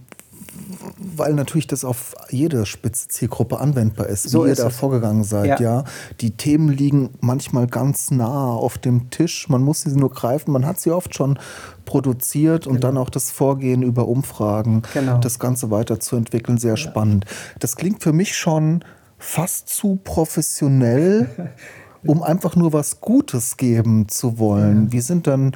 Weil 1.16 1.34
natürlich 1.34 1.66
das 1.66 1.84
auf 1.84 2.14
jede 2.30 2.66
Spitze-Zielgruppe 2.66 3.58
anwendbar 3.58 4.06
ist, 4.06 4.24
So 4.24 4.42
wie 4.44 4.48
ihr 4.48 4.52
ist 4.52 4.58
da 4.60 4.68
es. 4.68 4.76
vorgegangen 4.76 5.24
seid. 5.24 5.60
Ja. 5.60 5.78
Ja. 5.78 5.84
Die 6.20 6.32
Themen 6.32 6.68
liegen 6.68 7.10
manchmal 7.20 7.66
ganz 7.66 8.10
nah 8.10 8.46
auf 8.52 8.78
dem 8.78 9.10
Tisch. 9.10 9.48
Man 9.48 9.62
muss 9.62 9.82
sie 9.82 9.90
nur 9.96 10.10
greifen. 10.10 10.52
Man 10.52 10.66
hat 10.66 10.80
sie 10.80 10.90
oft 10.90 11.14
schon 11.14 11.38
produziert 11.84 12.66
und 12.66 12.84
dann 12.84 12.96
auch 12.98 13.10
das 13.10 13.30
Vorgehen 13.30 13.82
über 13.82 14.08
Umfragen, 14.08 14.82
Genau. 14.92 15.18
das 15.18 15.38
Ganze 15.38 15.70
weiterzuentwickeln, 15.70 16.58
sehr 16.58 16.76
spannend. 16.76 17.24
Das 17.60 17.76
klingt 17.76 18.02
für 18.02 18.12
mich 18.12 18.36
schon 18.36 18.84
fast 19.18 19.68
zu 19.68 19.98
professionell. 20.04 21.28
Um 22.06 22.22
einfach 22.22 22.54
nur 22.54 22.72
was 22.72 23.00
Gutes 23.00 23.56
geben 23.56 24.06
zu 24.08 24.38
wollen. 24.38 24.92
Wie 24.92 25.00
sind 25.00 25.26
dann, 25.26 25.50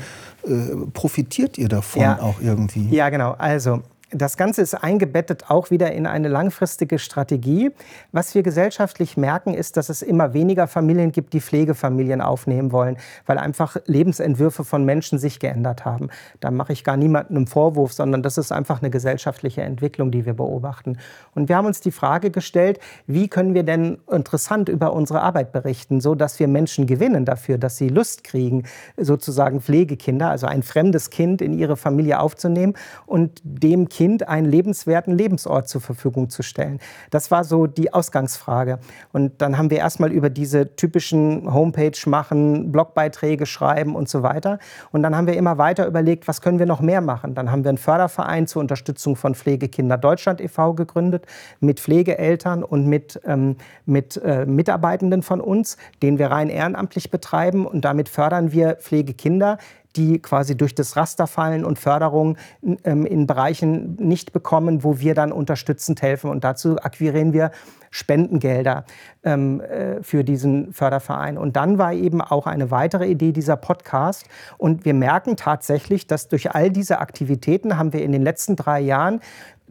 äh, 0.44 0.50
profitiert 0.92 1.56
ihr 1.56 1.68
davon 1.68 2.02
Ja. 2.02 2.20
auch 2.20 2.40
irgendwie? 2.42 2.88
Ja, 2.90 3.10
genau. 3.10 3.36
Also 3.38 3.82
das 4.12 4.36
Ganze 4.36 4.62
ist 4.62 4.74
eingebettet 4.74 5.44
auch 5.48 5.70
wieder 5.70 5.92
in 5.92 6.06
eine 6.06 6.28
langfristige 6.28 6.98
Strategie. 6.98 7.70
Was 8.12 8.34
wir 8.34 8.42
gesellschaftlich 8.42 9.16
merken, 9.16 9.54
ist, 9.54 9.76
dass 9.76 9.88
es 9.88 10.02
immer 10.02 10.34
weniger 10.34 10.66
Familien 10.66 11.12
gibt, 11.12 11.32
die 11.32 11.40
Pflegefamilien 11.40 12.20
aufnehmen 12.20 12.72
wollen, 12.72 12.98
weil 13.26 13.38
einfach 13.38 13.76
Lebensentwürfe 13.86 14.64
von 14.64 14.84
Menschen 14.84 15.18
sich 15.18 15.40
geändert 15.40 15.84
haben. 15.84 16.10
Da 16.40 16.50
mache 16.50 16.72
ich 16.72 16.84
gar 16.84 16.96
niemandem 16.96 17.36
einen 17.38 17.46
Vorwurf, 17.46 17.92
sondern 17.92 18.22
das 18.22 18.36
ist 18.36 18.52
einfach 18.52 18.82
eine 18.82 18.90
gesellschaftliche 18.90 19.62
Entwicklung, 19.62 20.10
die 20.10 20.26
wir 20.26 20.34
beobachten. 20.34 20.98
Und 21.34 21.48
wir 21.48 21.56
haben 21.56 21.66
uns 21.66 21.80
die 21.80 21.90
Frage 21.90 22.30
gestellt, 22.30 22.78
wie 23.06 23.28
können 23.28 23.54
wir 23.54 23.62
denn 23.62 23.98
interessant 24.10 24.68
über 24.68 24.92
unsere 24.92 25.22
Arbeit 25.22 25.52
berichten, 25.52 26.00
so 26.00 26.14
dass 26.14 26.38
wir 26.38 26.48
Menschen 26.48 26.86
gewinnen 26.86 27.24
dafür, 27.24 27.56
dass 27.56 27.78
sie 27.78 27.88
Lust 27.88 28.24
kriegen, 28.24 28.64
sozusagen 28.98 29.60
Pflegekinder, 29.60 30.28
also 30.28 30.46
ein 30.46 30.62
fremdes 30.62 31.10
Kind 31.10 31.40
in 31.40 31.54
ihre 31.54 31.76
Familie 31.76 32.20
aufzunehmen 32.20 32.74
und 33.06 33.40
dem 33.42 33.88
Kind 33.88 34.01
einen 34.08 34.46
lebenswerten 34.46 35.16
Lebensort 35.16 35.68
zur 35.68 35.80
Verfügung 35.80 36.30
zu 36.30 36.42
stellen. 36.42 36.78
Das 37.10 37.30
war 37.30 37.44
so 37.44 37.66
die 37.66 37.92
Ausgangsfrage. 37.92 38.78
Und 39.12 39.40
dann 39.40 39.58
haben 39.58 39.70
wir 39.70 39.78
erstmal 39.78 40.12
über 40.12 40.30
diese 40.30 40.76
typischen 40.76 41.52
Homepage 41.52 41.92
machen, 42.06 42.72
Blogbeiträge 42.72 43.46
schreiben 43.46 43.94
und 43.94 44.08
so 44.08 44.22
weiter. 44.22 44.58
Und 44.90 45.02
dann 45.02 45.16
haben 45.16 45.26
wir 45.26 45.36
immer 45.36 45.58
weiter 45.58 45.86
überlegt, 45.86 46.28
was 46.28 46.40
können 46.40 46.58
wir 46.58 46.66
noch 46.66 46.80
mehr 46.80 47.00
machen. 47.00 47.34
Dann 47.34 47.50
haben 47.50 47.64
wir 47.64 47.70
einen 47.70 47.78
Förderverein 47.78 48.46
zur 48.46 48.60
Unterstützung 48.60 49.16
von 49.16 49.34
Pflegekinder 49.34 49.98
Deutschland 49.98 50.40
e.V. 50.40 50.74
gegründet, 50.74 51.26
mit 51.60 51.80
Pflegeeltern 51.80 52.64
und 52.64 52.86
mit, 52.86 53.20
ähm, 53.24 53.56
mit 53.86 54.16
äh, 54.16 54.46
Mitarbeitenden 54.46 55.22
von 55.22 55.40
uns, 55.40 55.76
den 56.02 56.18
wir 56.18 56.30
rein 56.30 56.48
ehrenamtlich 56.48 57.10
betreiben. 57.10 57.66
Und 57.66 57.84
damit 57.84 58.08
fördern 58.08 58.52
wir 58.52 58.76
Pflegekinder, 58.76 59.58
die 59.96 60.20
quasi 60.20 60.56
durch 60.56 60.74
das 60.74 60.96
Raster 60.96 61.26
fallen 61.26 61.64
und 61.64 61.78
Förderung 61.78 62.36
ähm, 62.84 63.06
in 63.06 63.26
Bereichen 63.26 63.96
nicht 63.96 64.32
bekommen, 64.32 64.84
wo 64.84 64.98
wir 64.98 65.14
dann 65.14 65.32
unterstützend 65.32 66.02
helfen. 66.02 66.30
Und 66.30 66.44
dazu 66.44 66.78
akquirieren 66.78 67.32
wir 67.32 67.50
Spendengelder 67.90 68.84
ähm, 69.22 69.60
äh, 69.60 70.02
für 70.02 70.24
diesen 70.24 70.72
Förderverein. 70.72 71.36
Und 71.36 71.56
dann 71.56 71.78
war 71.78 71.92
eben 71.92 72.20
auch 72.22 72.46
eine 72.46 72.70
weitere 72.70 73.06
Idee 73.06 73.32
dieser 73.32 73.56
Podcast. 73.56 74.26
Und 74.56 74.84
wir 74.84 74.94
merken 74.94 75.36
tatsächlich, 75.36 76.06
dass 76.06 76.28
durch 76.28 76.54
all 76.54 76.70
diese 76.70 77.00
Aktivitäten 77.00 77.76
haben 77.76 77.92
wir 77.92 78.02
in 78.02 78.12
den 78.12 78.22
letzten 78.22 78.56
drei 78.56 78.80
Jahren 78.80 79.20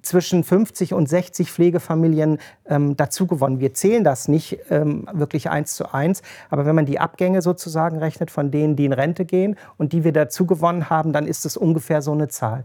zwischen 0.02 0.44
50 0.44 0.94
und 0.94 1.08
60 1.08 1.52
Pflegefamilien 1.52 2.40
ähm, 2.66 2.96
dazugewonnen. 2.98 3.60
Wir 3.60 3.74
zählen 3.74 4.04
das 4.04 4.28
nicht 4.28 4.60
ähm, 4.70 5.08
wirklich 5.14 5.50
eins 5.50 5.76
zu 5.76 5.94
eins, 5.94 6.22
aber 6.50 6.66
wenn 6.66 6.76
man 6.76 6.86
die 6.86 7.00
Abgänge 7.00 7.42
sozusagen 7.42 7.98
rechnet 7.98 8.32
von 8.32 8.52
denen, 8.52 8.76
die 8.76 8.86
in 8.86 8.94
Rente 8.94 9.26
gehen 9.26 9.56
und 9.78 9.94
die 9.94 10.04
wir 10.04 10.14
dazugewonnen 10.14 10.90
haben, 10.90 11.14
dann 11.14 11.28
ist 11.28 11.46
es 11.46 11.58
ungefähr 11.58 12.02
so 12.02 12.12
eine 12.12 12.28
Zahl. 12.28 12.64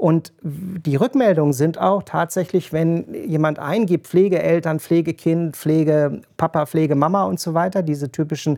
Und 0.00 0.32
die 0.42 0.96
Rückmeldungen 0.96 1.52
sind 1.52 1.76
auch 1.78 2.02
tatsächlich, 2.02 2.72
wenn 2.72 3.12
jemand 3.12 3.58
eingibt, 3.58 4.06
Pflegeeltern, 4.06 4.80
Pflegekind, 4.80 5.58
Pflege 5.58 6.22
Papa, 6.38 6.64
Pflege 6.64 6.94
Mama 6.94 7.24
und 7.24 7.38
so 7.38 7.52
weiter, 7.52 7.82
diese 7.82 8.10
typischen 8.10 8.56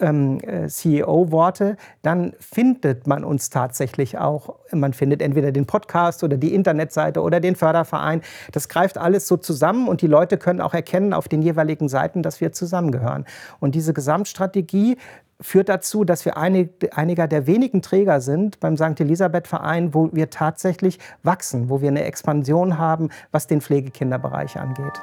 ähm, 0.00 0.40
äh, 0.40 0.68
CEO-Worte, 0.68 1.76
dann 2.02 2.34
findet 2.38 3.06
man 3.06 3.24
uns 3.24 3.50
tatsächlich 3.50 4.18
auch. 4.18 4.56
Man 4.72 4.92
findet 4.92 5.22
entweder 5.22 5.52
den 5.52 5.66
Podcast 5.66 6.24
oder 6.24 6.36
die 6.36 6.54
Internetseite 6.54 7.20
oder 7.20 7.40
den 7.40 7.56
Förderverein. 7.56 8.22
Das 8.52 8.68
greift 8.68 8.98
alles 8.98 9.26
so 9.26 9.36
zusammen 9.36 9.88
und 9.88 10.02
die 10.02 10.06
Leute 10.06 10.38
können 10.38 10.60
auch 10.60 10.74
erkennen 10.74 11.12
auf 11.12 11.28
den 11.28 11.42
jeweiligen 11.42 11.88
Seiten, 11.88 12.22
dass 12.22 12.40
wir 12.40 12.52
zusammengehören. 12.52 13.24
Und 13.60 13.74
diese 13.74 13.92
Gesamtstrategie 13.92 14.96
führt 15.40 15.68
dazu, 15.68 16.04
dass 16.04 16.24
wir 16.24 16.36
einig, 16.36 16.70
einiger 16.96 17.26
der 17.26 17.46
wenigen 17.46 17.82
Träger 17.82 18.20
sind 18.20 18.60
beim 18.60 18.76
St. 18.76 19.00
Elisabeth 19.00 19.48
Verein, 19.48 19.92
wo 19.92 20.10
wir 20.12 20.30
tatsächlich 20.30 20.98
wachsen, 21.22 21.68
wo 21.68 21.80
wir 21.80 21.88
eine 21.88 22.04
Expansion 22.04 22.78
haben, 22.78 23.10
was 23.32 23.46
den 23.46 23.60
Pflegekinderbereich 23.60 24.58
angeht. 24.58 25.00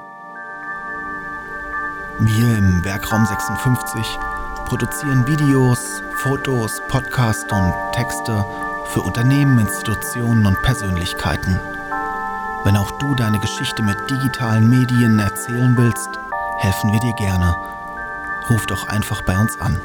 Wir 2.20 2.58
im 2.58 2.84
Werkraum 2.84 3.26
56 3.26 4.20
produzieren 4.70 5.26
Videos, 5.26 6.04
Fotos, 6.18 6.80
Podcasts 6.90 7.52
und 7.52 7.74
Texte 7.92 8.46
für 8.86 9.02
Unternehmen, 9.02 9.58
Institutionen 9.58 10.46
und 10.46 10.62
Persönlichkeiten. 10.62 11.60
Wenn 12.64 12.78
auch 12.78 12.92
du 13.00 13.16
deine 13.16 13.40
Geschichte 13.40 13.82
mit 13.82 13.98
digitalen 14.08 14.70
Medien 14.70 15.18
erzählen 15.18 15.76
willst, 15.76 16.10
helfen 16.60 16.94
wir 16.94 17.00
dir 17.00 17.14
gerne. 17.14 17.56
Ruf 18.52 18.68
doch 18.68 18.88
einfach 18.90 19.24
bei 19.26 19.40
uns 19.40 19.60
an. 19.60 19.82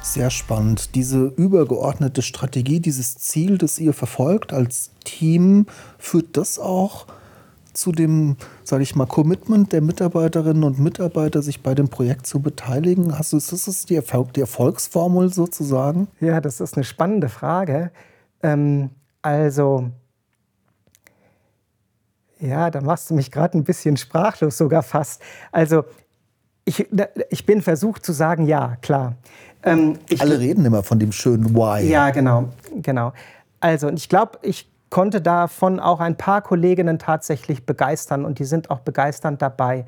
Sehr 0.00 0.30
spannend. 0.30 0.96
Diese 0.96 1.26
übergeordnete 1.36 2.22
Strategie, 2.22 2.80
dieses 2.80 3.18
Ziel, 3.18 3.56
das 3.56 3.78
ihr 3.78 3.94
verfolgt 3.94 4.52
als 4.52 4.90
Team, 5.04 5.66
führt 5.96 6.36
das 6.36 6.58
auch 6.58 7.06
zu 7.74 7.92
dem, 7.92 8.36
sage 8.64 8.82
ich 8.82 8.94
mal, 8.96 9.06
Commitment 9.06 9.72
der 9.72 9.80
Mitarbeiterinnen 9.80 10.64
und 10.64 10.78
Mitarbeiter, 10.78 11.42
sich 11.42 11.62
bei 11.62 11.74
dem 11.74 11.88
Projekt 11.88 12.26
zu 12.26 12.40
beteiligen? 12.40 13.18
Hast 13.18 13.32
du, 13.32 13.36
ist 13.36 13.52
das 13.52 13.84
die, 13.86 13.96
Erfolg, 13.96 14.32
die 14.34 14.40
Erfolgsformel 14.40 15.32
sozusagen? 15.32 16.08
Ja, 16.20 16.40
das 16.40 16.60
ist 16.60 16.76
eine 16.76 16.84
spannende 16.84 17.28
Frage. 17.28 17.90
Ähm, 18.42 18.90
also, 19.22 19.90
ja, 22.40 22.70
da 22.70 22.80
machst 22.80 23.10
du 23.10 23.14
mich 23.14 23.30
gerade 23.30 23.56
ein 23.56 23.64
bisschen 23.64 23.96
sprachlos 23.96 24.58
sogar 24.58 24.82
fast. 24.82 25.22
Also, 25.52 25.84
ich, 26.64 26.86
ich 27.30 27.46
bin 27.46 27.62
versucht 27.62 28.04
zu 28.04 28.12
sagen, 28.12 28.46
ja, 28.46 28.76
klar. 28.82 29.16
Ähm, 29.62 29.98
ich, 30.08 30.20
Alle 30.20 30.38
reden 30.38 30.64
immer 30.64 30.82
von 30.82 30.98
dem 30.98 31.12
schönen 31.12 31.54
Why. 31.54 31.88
Ja, 31.88 32.10
genau, 32.10 32.48
genau. 32.76 33.12
Also, 33.60 33.86
und 33.86 33.96
ich 33.96 34.08
glaube, 34.08 34.38
ich 34.42 34.71
konnte 34.92 35.22
davon 35.22 35.80
auch 35.80 36.00
ein 36.00 36.16
paar 36.16 36.42
Kolleginnen 36.42 36.98
tatsächlich 36.98 37.64
begeistern 37.64 38.26
und 38.26 38.38
die 38.38 38.44
sind 38.44 38.70
auch 38.70 38.80
begeisternd 38.80 39.40
dabei. 39.40 39.86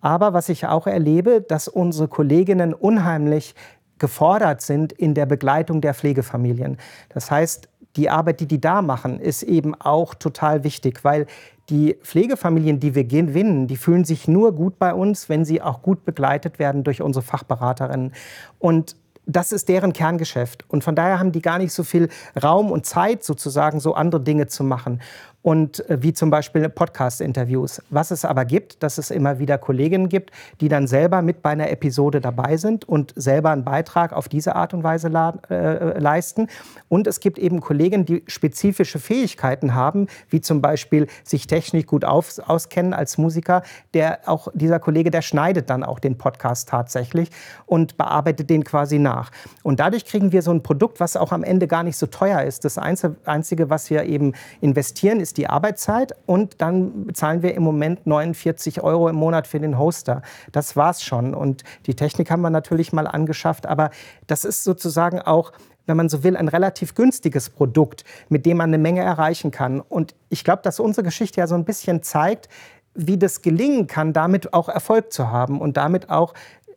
Aber 0.00 0.32
was 0.32 0.48
ich 0.48 0.66
auch 0.66 0.88
erlebe, 0.88 1.40
dass 1.40 1.68
unsere 1.68 2.08
Kolleginnen 2.08 2.74
unheimlich 2.74 3.54
gefordert 3.98 4.60
sind 4.60 4.92
in 4.92 5.14
der 5.14 5.26
Begleitung 5.26 5.80
der 5.80 5.94
Pflegefamilien. 5.94 6.78
Das 7.10 7.30
heißt, 7.30 7.68
die 7.94 8.10
Arbeit, 8.10 8.40
die 8.40 8.46
die 8.46 8.60
da 8.60 8.82
machen, 8.82 9.20
ist 9.20 9.44
eben 9.44 9.74
auch 9.74 10.14
total 10.14 10.64
wichtig, 10.64 11.04
weil 11.04 11.26
die 11.68 11.96
Pflegefamilien, 12.02 12.80
die 12.80 12.96
wir 12.96 13.04
gewinnen, 13.04 13.68
die 13.68 13.76
fühlen 13.76 14.04
sich 14.04 14.26
nur 14.26 14.52
gut 14.52 14.80
bei 14.80 14.92
uns, 14.92 15.28
wenn 15.28 15.44
sie 15.44 15.62
auch 15.62 15.80
gut 15.80 16.04
begleitet 16.04 16.58
werden 16.58 16.82
durch 16.82 17.02
unsere 17.02 17.24
Fachberaterinnen. 17.24 18.12
Und 18.58 18.96
das 19.32 19.52
ist 19.52 19.68
deren 19.68 19.92
Kerngeschäft. 19.92 20.64
Und 20.68 20.84
von 20.84 20.94
daher 20.94 21.18
haben 21.18 21.32
die 21.32 21.42
gar 21.42 21.58
nicht 21.58 21.72
so 21.72 21.84
viel 21.84 22.08
Raum 22.40 22.70
und 22.70 22.86
Zeit, 22.86 23.24
sozusagen 23.24 23.80
so 23.80 23.94
andere 23.94 24.20
Dinge 24.20 24.46
zu 24.46 24.64
machen. 24.64 25.00
Und 25.42 25.88
äh, 25.88 26.02
wie 26.02 26.12
zum 26.12 26.30
Beispiel 26.30 26.68
Podcast-Interviews. 26.68 27.82
Was 27.88 28.10
es 28.10 28.24
aber 28.24 28.44
gibt, 28.44 28.82
dass 28.82 28.98
es 28.98 29.10
immer 29.10 29.38
wieder 29.38 29.56
Kolleginnen 29.56 30.08
gibt, 30.08 30.32
die 30.60 30.68
dann 30.68 30.86
selber 30.86 31.22
mit 31.22 31.42
bei 31.42 31.50
einer 31.50 31.70
Episode 31.70 32.20
dabei 32.20 32.58
sind 32.58 32.86
und 32.86 33.14
selber 33.16 33.50
einen 33.50 33.64
Beitrag 33.64 34.12
auf 34.12 34.28
diese 34.28 34.54
Art 34.54 34.74
und 34.74 34.82
Weise 34.82 35.08
äh, 35.48 35.98
leisten. 35.98 36.48
Und 36.88 37.06
es 37.06 37.20
gibt 37.20 37.38
eben 37.38 37.60
Kolleginnen, 37.60 38.04
die 38.04 38.22
spezifische 38.26 38.98
Fähigkeiten 38.98 39.74
haben, 39.74 40.08
wie 40.28 40.42
zum 40.42 40.60
Beispiel 40.60 41.06
sich 41.24 41.46
technisch 41.46 41.86
gut 41.86 42.04
auf, 42.04 42.38
auskennen 42.46 42.92
als 42.92 43.16
Musiker. 43.16 43.62
Der 43.94 44.20
auch 44.26 44.48
dieser 44.52 44.78
Kollege, 44.78 45.10
der 45.10 45.22
schneidet 45.22 45.70
dann 45.70 45.84
auch 45.84 46.00
den 46.00 46.18
Podcast 46.18 46.68
tatsächlich 46.68 47.30
und 47.64 47.96
bearbeitet 47.96 48.50
den 48.50 48.64
quasi 48.64 48.98
nach. 48.98 49.30
Und 49.62 49.80
dadurch 49.80 50.04
kriegen 50.04 50.32
wir 50.32 50.42
so 50.42 50.50
ein 50.50 50.62
Produkt, 50.62 51.00
was 51.00 51.16
auch 51.16 51.32
am 51.32 51.44
Ende 51.44 51.66
gar 51.66 51.82
nicht 51.82 51.96
so 51.96 52.06
teuer 52.06 52.42
ist. 52.42 52.64
Das 52.64 52.76
Einzige, 52.76 53.70
was 53.70 53.88
wir 53.88 54.04
eben 54.04 54.34
investieren, 54.60 55.20
ist 55.20 55.29
die 55.32 55.48
Arbeitszeit 55.48 56.14
und 56.26 56.60
dann 56.60 57.06
bezahlen 57.06 57.42
wir 57.42 57.54
im 57.54 57.62
Moment 57.62 58.06
49 58.06 58.82
Euro 58.82 59.08
im 59.08 59.16
Monat 59.16 59.46
für 59.46 59.60
den 59.60 59.78
Hoster. 59.78 60.22
Das 60.52 60.76
war's 60.76 61.02
schon. 61.02 61.34
Und 61.34 61.64
die 61.86 61.94
Technik 61.94 62.30
haben 62.30 62.42
wir 62.42 62.50
natürlich 62.50 62.92
mal 62.92 63.06
angeschafft, 63.06 63.66
aber 63.66 63.90
das 64.26 64.44
ist 64.44 64.64
sozusagen 64.64 65.20
auch 65.20 65.52
wenn 65.86 65.96
man 65.96 66.08
so 66.08 66.22
will, 66.22 66.36
ein 66.36 66.46
relativ 66.46 66.94
günstiges 66.94 67.50
Produkt, 67.50 68.04
mit 68.28 68.46
dem 68.46 68.58
man 68.58 68.70
eine 68.70 68.78
Menge 68.78 69.00
erreichen 69.00 69.50
kann. 69.50 69.80
Und 69.80 70.14
ich 70.28 70.44
glaube, 70.44 70.62
dass 70.62 70.78
unsere 70.78 71.02
Geschichte 71.02 71.40
ja 71.40 71.48
so 71.48 71.56
ein 71.56 71.64
bisschen 71.64 72.04
zeigt, 72.04 72.48
wie 72.94 73.18
das 73.18 73.42
gelingen 73.42 73.88
kann, 73.88 74.12
damit 74.12 74.54
auch 74.54 74.68
Erfolg 74.68 75.12
zu 75.12 75.30
haben 75.30 75.60
und 75.60 75.76
damit 75.76 76.08
auch 76.08 76.32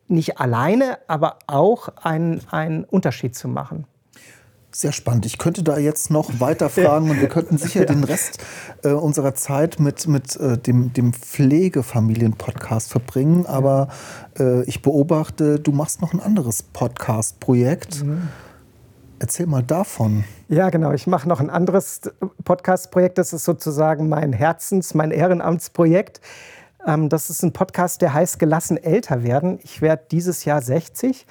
nicht 0.08 0.40
alleine, 0.40 0.98
aber 1.06 1.38
auch 1.46 1.88
einen, 2.02 2.40
einen 2.50 2.84
Unterschied 2.84 3.36
zu 3.36 3.46
machen. 3.46 3.86
Sehr 4.74 4.90
spannend. 4.90 5.24
Ich 5.24 5.38
könnte 5.38 5.62
da 5.62 5.78
jetzt 5.78 6.10
noch 6.10 6.40
weiter 6.40 6.68
fragen 6.68 7.08
und 7.08 7.20
wir 7.20 7.28
könnten 7.28 7.58
sicher 7.58 7.80
ja. 7.86 7.86
den 7.86 8.02
Rest 8.02 8.42
äh, 8.82 8.88
unserer 8.88 9.36
Zeit 9.36 9.78
mit, 9.78 10.08
mit 10.08 10.34
äh, 10.34 10.58
dem, 10.58 10.92
dem 10.92 11.12
Pflegefamilien-Podcast 11.12 12.90
verbringen. 12.90 13.46
Aber 13.46 13.86
äh, 14.36 14.64
ich 14.64 14.82
beobachte, 14.82 15.60
du 15.60 15.70
machst 15.70 16.02
noch 16.02 16.12
ein 16.12 16.18
anderes 16.18 16.64
Podcast-Projekt. 16.64 18.04
Mhm. 18.04 18.28
Erzähl 19.20 19.46
mal 19.46 19.62
davon. 19.62 20.24
Ja, 20.48 20.70
genau. 20.70 20.90
Ich 20.90 21.06
mache 21.06 21.28
noch 21.28 21.38
ein 21.38 21.50
anderes 21.50 22.00
Podcast-Projekt. 22.42 23.18
Das 23.18 23.32
ist 23.32 23.44
sozusagen 23.44 24.08
mein 24.08 24.32
Herzens-, 24.32 24.92
mein 24.92 25.12
Ehrenamtsprojekt. 25.12 26.20
Ähm, 26.84 27.08
das 27.08 27.30
ist 27.30 27.44
ein 27.44 27.52
Podcast, 27.52 28.02
der 28.02 28.12
heißt 28.12 28.40
Gelassen 28.40 28.76
älter 28.76 29.22
werden. 29.22 29.60
Ich 29.62 29.82
werde 29.82 30.02
dieses 30.10 30.44
Jahr 30.44 30.60
60 30.60 31.26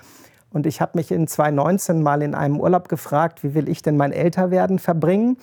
und 0.53 0.67
ich 0.67 0.79
habe 0.79 0.91
mich 0.95 1.11
in 1.11 1.27
2019 1.27 2.01
mal 2.01 2.21
in 2.21 2.35
einem 2.35 2.59
Urlaub 2.59 2.87
gefragt, 2.87 3.43
wie 3.43 3.55
will 3.55 3.67
ich 3.67 3.81
denn 3.81 3.97
mein 3.97 4.13
Älterwerden 4.13 4.79
verbringen? 4.79 5.37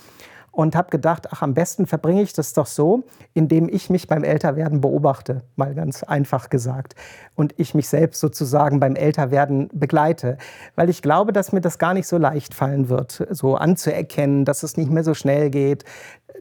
Und 0.53 0.75
habe 0.75 0.91
gedacht, 0.91 1.29
ach, 1.31 1.43
am 1.43 1.55
besten 1.55 1.87
verbringe 1.87 2.23
ich 2.23 2.33
das 2.33 2.53
doch 2.55 2.67
so, 2.67 3.05
indem 3.35 3.69
ich 3.69 3.89
mich 3.89 4.09
beim 4.09 4.25
Älterwerden 4.25 4.81
beobachte, 4.81 5.43
mal 5.55 5.75
ganz 5.77 6.03
einfach 6.03 6.51
gesagt. 6.51 6.97
Und 7.37 7.55
ich 7.57 7.73
mich 7.73 7.89
selbst 7.89 8.19
sozusagen 8.19 8.81
beim 8.81 8.97
Älterwerden 8.97 9.69
begleite. 9.73 10.39
Weil 10.75 10.91
ich 10.91 11.03
glaube, 11.03 11.33
dass 11.33 11.53
mir 11.53 11.61
das 11.61 11.79
gar 11.79 11.95
nicht 11.95 12.09
so 12.09 12.19
leicht 12.19 12.53
fallen 12.53 12.89
wird, 12.89 13.29
so 13.31 13.55
anzuerkennen, 13.55 14.45
dass 14.45 14.65
es 14.65 14.77
nicht 14.77 14.91
mehr 14.91 15.05
so 15.05 15.15
schnell 15.15 15.51
geht, 15.51 15.85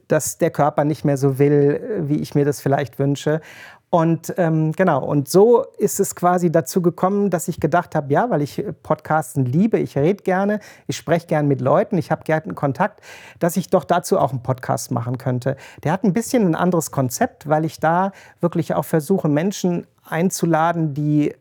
dass 0.07 0.39
der 0.39 0.49
Körper 0.49 0.85
nicht 0.85 1.05
mehr 1.05 1.17
so 1.17 1.37
will, 1.37 2.03
wie 2.07 2.17
ich 2.17 2.33
mir 2.33 2.45
das 2.45 2.61
vielleicht 2.61 2.97
wünsche. 2.97 3.41
Und 3.91 4.35
ähm, 4.37 4.71
genau, 4.73 5.03
und 5.03 5.27
so 5.29 5.65
ist 5.79 5.99
es 5.99 6.15
quasi 6.15 6.51
dazu 6.51 6.81
gekommen, 6.81 7.31
dass 7.31 7.47
ich 7.47 7.59
gedacht 7.59 7.95
habe, 7.95 8.13
ja, 8.13 8.29
weil 8.29 8.43
ich 8.43 8.63
Podcasten 8.83 9.45
liebe, 9.45 9.79
ich 9.79 9.97
rede 9.97 10.23
gerne, 10.23 10.59
ich 10.85 10.95
spreche 10.95 11.25
gerne 11.25 11.47
mit 11.47 11.59
Leuten, 11.59 11.97
ich 11.97 12.11
habe 12.11 12.23
gerne 12.23 12.53
Kontakt, 12.53 13.01
dass 13.39 13.57
ich 13.57 13.69
doch 13.69 13.83
dazu 13.83 14.19
auch 14.19 14.29
einen 14.29 14.43
Podcast 14.43 14.91
machen 14.91 15.17
könnte. 15.17 15.57
Der 15.83 15.91
hat 15.91 16.03
ein 16.03 16.13
bisschen 16.13 16.45
ein 16.45 16.53
anderes 16.53 16.91
Konzept, 16.91 17.49
weil 17.49 17.65
ich 17.65 17.79
da 17.79 18.11
wirklich 18.41 18.75
auch 18.75 18.85
versuche, 18.85 19.27
Menschen 19.27 19.87
einzuladen, 20.05 20.93
die 20.93 21.33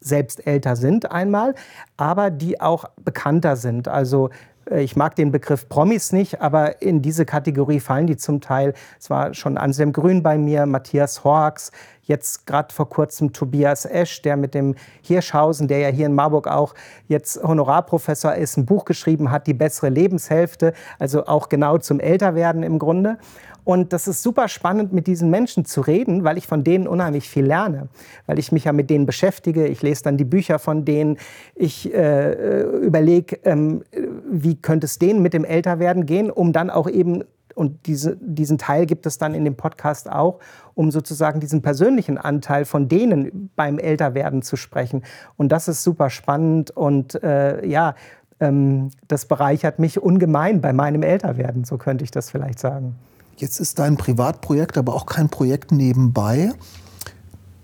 selbst 0.00 0.46
älter 0.46 0.76
sind 0.76 1.10
einmal, 1.10 1.54
aber 1.98 2.30
die 2.30 2.60
auch 2.60 2.86
bekannter 3.02 3.56
sind. 3.56 3.88
Also 3.88 4.28
äh, 4.28 4.32
ich 4.74 4.96
mag 4.96 5.14
den 5.14 5.30
Begriff 5.30 5.68
Promis 5.68 6.12
nicht, 6.12 6.40
aber 6.40 6.82
in 6.82 7.00
diese 7.00 7.24
Kategorie 7.24 7.78
fallen 7.78 8.06
die 8.06 8.16
zum 8.16 8.40
Teil. 8.40 8.74
Es 8.98 9.10
war 9.10 9.32
schon 9.32 9.58
Anselm 9.58 9.92
Grün 9.92 10.22
bei 10.22 10.38
mir, 10.38 10.66
Matthias 10.66 11.22
Horks, 11.22 11.70
jetzt 12.02 12.46
gerade 12.46 12.74
vor 12.74 12.88
kurzem 12.88 13.32
Tobias 13.32 13.84
Esch, 13.84 14.22
der 14.22 14.36
mit 14.36 14.54
dem 14.54 14.74
Hirschhausen, 15.02 15.68
der 15.68 15.78
ja 15.78 15.88
hier 15.88 16.06
in 16.06 16.14
Marburg 16.14 16.48
auch 16.48 16.74
jetzt 17.06 17.40
Honorarprofessor 17.42 18.34
ist, 18.34 18.56
ein 18.56 18.66
Buch 18.66 18.84
geschrieben 18.84 19.30
hat, 19.30 19.46
Die 19.46 19.54
bessere 19.54 19.88
Lebenshälfte, 19.88 20.72
also 20.98 21.26
auch 21.26 21.48
genau 21.48 21.78
zum 21.78 22.00
Älterwerden 22.00 22.62
im 22.62 22.78
Grunde. 22.78 23.18
Und 23.66 23.92
das 23.92 24.06
ist 24.06 24.22
super 24.22 24.46
spannend, 24.46 24.92
mit 24.92 25.08
diesen 25.08 25.28
Menschen 25.28 25.64
zu 25.64 25.80
reden, 25.80 26.22
weil 26.22 26.38
ich 26.38 26.46
von 26.46 26.62
denen 26.62 26.86
unheimlich 26.86 27.28
viel 27.28 27.44
lerne. 27.44 27.88
Weil 28.26 28.38
ich 28.38 28.52
mich 28.52 28.62
ja 28.62 28.72
mit 28.72 28.90
denen 28.90 29.06
beschäftige. 29.06 29.66
Ich 29.66 29.82
lese 29.82 30.04
dann 30.04 30.16
die 30.16 30.24
Bücher 30.24 30.60
von 30.60 30.84
denen. 30.84 31.18
Ich 31.56 31.92
äh, 31.92 32.30
äh 32.30 32.62
überlege, 32.62 33.40
ähm, 33.42 33.82
wie 34.30 34.54
könnte 34.54 34.84
es 34.84 35.00
denen 35.00 35.20
mit 35.20 35.34
dem 35.34 35.44
Älterwerden 35.44 36.06
gehen, 36.06 36.30
um 36.30 36.52
dann 36.52 36.70
auch 36.70 36.88
eben 36.88 37.24
und 37.56 37.86
diese, 37.86 38.16
diesen 38.20 38.58
Teil 38.58 38.86
gibt 38.86 39.04
es 39.04 39.18
dann 39.18 39.34
in 39.34 39.44
dem 39.44 39.56
Podcast 39.56 40.12
auch, 40.12 40.38
um 40.74 40.92
sozusagen 40.92 41.40
diesen 41.40 41.62
persönlichen 41.62 42.18
Anteil 42.18 42.66
von 42.66 42.86
denen 42.86 43.50
beim 43.56 43.80
Älterwerden 43.80 44.42
zu 44.42 44.56
sprechen. 44.56 45.02
Und 45.36 45.50
das 45.50 45.66
ist 45.66 45.82
super 45.82 46.10
spannend 46.10 46.70
und 46.70 47.20
äh, 47.24 47.66
ja, 47.66 47.94
ähm, 48.38 48.90
das 49.08 49.24
bereichert 49.24 49.80
mich 49.80 50.00
ungemein 50.00 50.60
bei 50.60 50.72
meinem 50.72 51.02
Älterwerden, 51.02 51.64
so 51.64 51.78
könnte 51.78 52.04
ich 52.04 52.12
das 52.12 52.30
vielleicht 52.30 52.60
sagen. 52.60 52.94
Jetzt 53.36 53.60
ist 53.60 53.78
dein 53.78 53.96
Privatprojekt 53.96 54.78
aber 54.78 54.94
auch 54.94 55.06
kein 55.06 55.28
Projekt 55.28 55.72
nebenbei. 55.72 56.52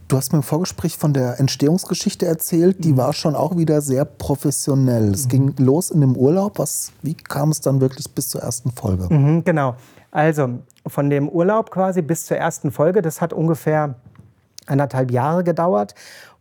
Du 0.08 0.18
hast 0.18 0.32
mir 0.32 0.40
im 0.40 0.42
Vorgespräch 0.42 0.98
von 0.98 1.14
der 1.14 1.40
Entstehungsgeschichte 1.40 2.26
erzählt, 2.26 2.84
die 2.84 2.92
mhm. 2.92 2.98
war 2.98 3.12
schon 3.14 3.34
auch 3.34 3.56
wieder 3.56 3.80
sehr 3.80 4.04
professionell. 4.04 5.10
Es 5.10 5.24
mhm. 5.24 5.28
ging 5.30 5.54
los 5.56 5.90
in 5.90 6.02
dem 6.02 6.14
Urlaub. 6.16 6.58
Was, 6.58 6.92
wie 7.00 7.14
kam 7.14 7.50
es 7.50 7.62
dann 7.62 7.80
wirklich 7.80 8.12
bis 8.14 8.28
zur 8.28 8.42
ersten 8.42 8.70
Folge? 8.70 9.12
Mhm, 9.12 9.44
genau. 9.44 9.74
Also 10.10 10.50
von 10.86 11.08
dem 11.08 11.30
Urlaub 11.30 11.70
quasi 11.70 12.02
bis 12.02 12.26
zur 12.26 12.36
ersten 12.36 12.70
Folge, 12.70 13.00
das 13.00 13.22
hat 13.22 13.32
ungefähr 13.32 13.94
anderthalb 14.66 15.10
Jahre 15.10 15.44
gedauert. 15.44 15.94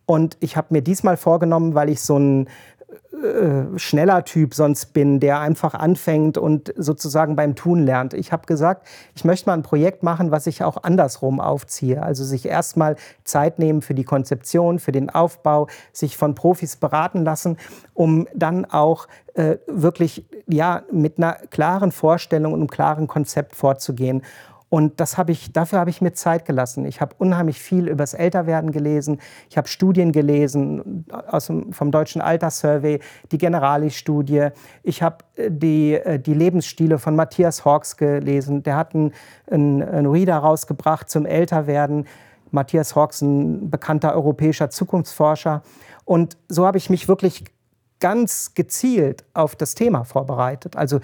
Und 0.05 0.35
ich 0.41 0.57
habe 0.57 0.67
mir 0.71 0.81
diesmal 0.81 1.15
vorgenommen, 1.15 1.73
weil 1.73 1.87
ich 1.89 2.01
so 2.01 2.17
ein 2.17 2.49
äh, 3.11 3.77
schneller 3.77 4.23
Typ 4.23 4.53
sonst 4.53 4.93
bin, 4.93 5.19
der 5.19 5.41
einfach 5.41 5.73
anfängt 5.73 6.37
und 6.37 6.73
sozusagen 6.77 7.35
beim 7.35 7.55
Tun 7.55 7.85
lernt. 7.85 8.13
Ich 8.13 8.31
habe 8.31 8.45
gesagt, 8.45 8.87
ich 9.15 9.25
möchte 9.25 9.49
mal 9.49 9.53
ein 9.53 9.63
Projekt 9.63 10.01
machen, 10.01 10.31
was 10.31 10.47
ich 10.47 10.63
auch 10.63 10.83
andersrum 10.83 11.41
aufziehe. 11.41 12.01
Also 12.01 12.23
sich 12.23 12.45
erstmal 12.45 12.95
Zeit 13.25 13.59
nehmen 13.59 13.81
für 13.81 13.93
die 13.93 14.05
Konzeption, 14.05 14.79
für 14.79 14.93
den 14.93 15.09
Aufbau, 15.09 15.67
sich 15.91 16.15
von 16.15 16.35
Profis 16.35 16.77
beraten 16.77 17.25
lassen, 17.25 17.57
um 17.93 18.27
dann 18.33 18.63
auch 18.63 19.07
äh, 19.33 19.57
wirklich 19.67 20.25
ja, 20.47 20.83
mit 20.89 21.17
einer 21.17 21.33
klaren 21.49 21.91
Vorstellung 21.91 22.53
und 22.53 22.59
einem 22.59 22.69
klaren 22.69 23.07
Konzept 23.07 23.57
vorzugehen. 23.57 24.23
Und 24.71 25.01
das 25.01 25.17
habe 25.17 25.33
ich, 25.33 25.51
dafür 25.51 25.79
habe 25.79 25.89
ich 25.89 25.99
mir 25.99 26.13
Zeit 26.13 26.45
gelassen. 26.45 26.85
Ich 26.85 27.01
habe 27.01 27.13
unheimlich 27.17 27.59
viel 27.61 27.89
über 27.89 28.03
das 28.03 28.13
Älterwerden 28.13 28.71
gelesen. 28.71 29.19
Ich 29.49 29.57
habe 29.57 29.67
Studien 29.67 30.13
gelesen 30.13 31.05
aus 31.27 31.47
dem, 31.47 31.73
vom 31.73 31.91
Deutschen 31.91 32.21
Alterssurvey, 32.21 33.01
die 33.33 33.37
Generali-Studie. 33.37 34.47
Ich 34.81 35.03
habe 35.03 35.25
äh, 35.35 35.51
die, 35.51 35.95
äh, 35.95 36.19
die 36.19 36.33
Lebensstile 36.33 36.99
von 36.99 37.17
Matthias 37.17 37.65
Hawks 37.65 37.97
gelesen. 37.97 38.63
Der 38.63 38.77
hat 38.77 38.95
einen, 38.95 39.11
einen 39.49 40.05
Reader 40.05 40.37
rausgebracht 40.37 41.09
zum 41.09 41.25
Älterwerden. 41.25 42.07
Matthias 42.51 42.95
Hawks, 42.95 43.21
ein 43.21 43.69
bekannter 43.69 44.15
europäischer 44.15 44.69
Zukunftsforscher. 44.69 45.63
Und 46.05 46.37
so 46.47 46.65
habe 46.65 46.77
ich 46.77 46.89
mich 46.89 47.09
wirklich 47.09 47.43
ganz 48.01 48.53
gezielt 48.55 49.23
auf 49.33 49.55
das 49.55 49.75
Thema 49.75 50.03
vorbereitet. 50.03 50.75
Also 50.75 50.99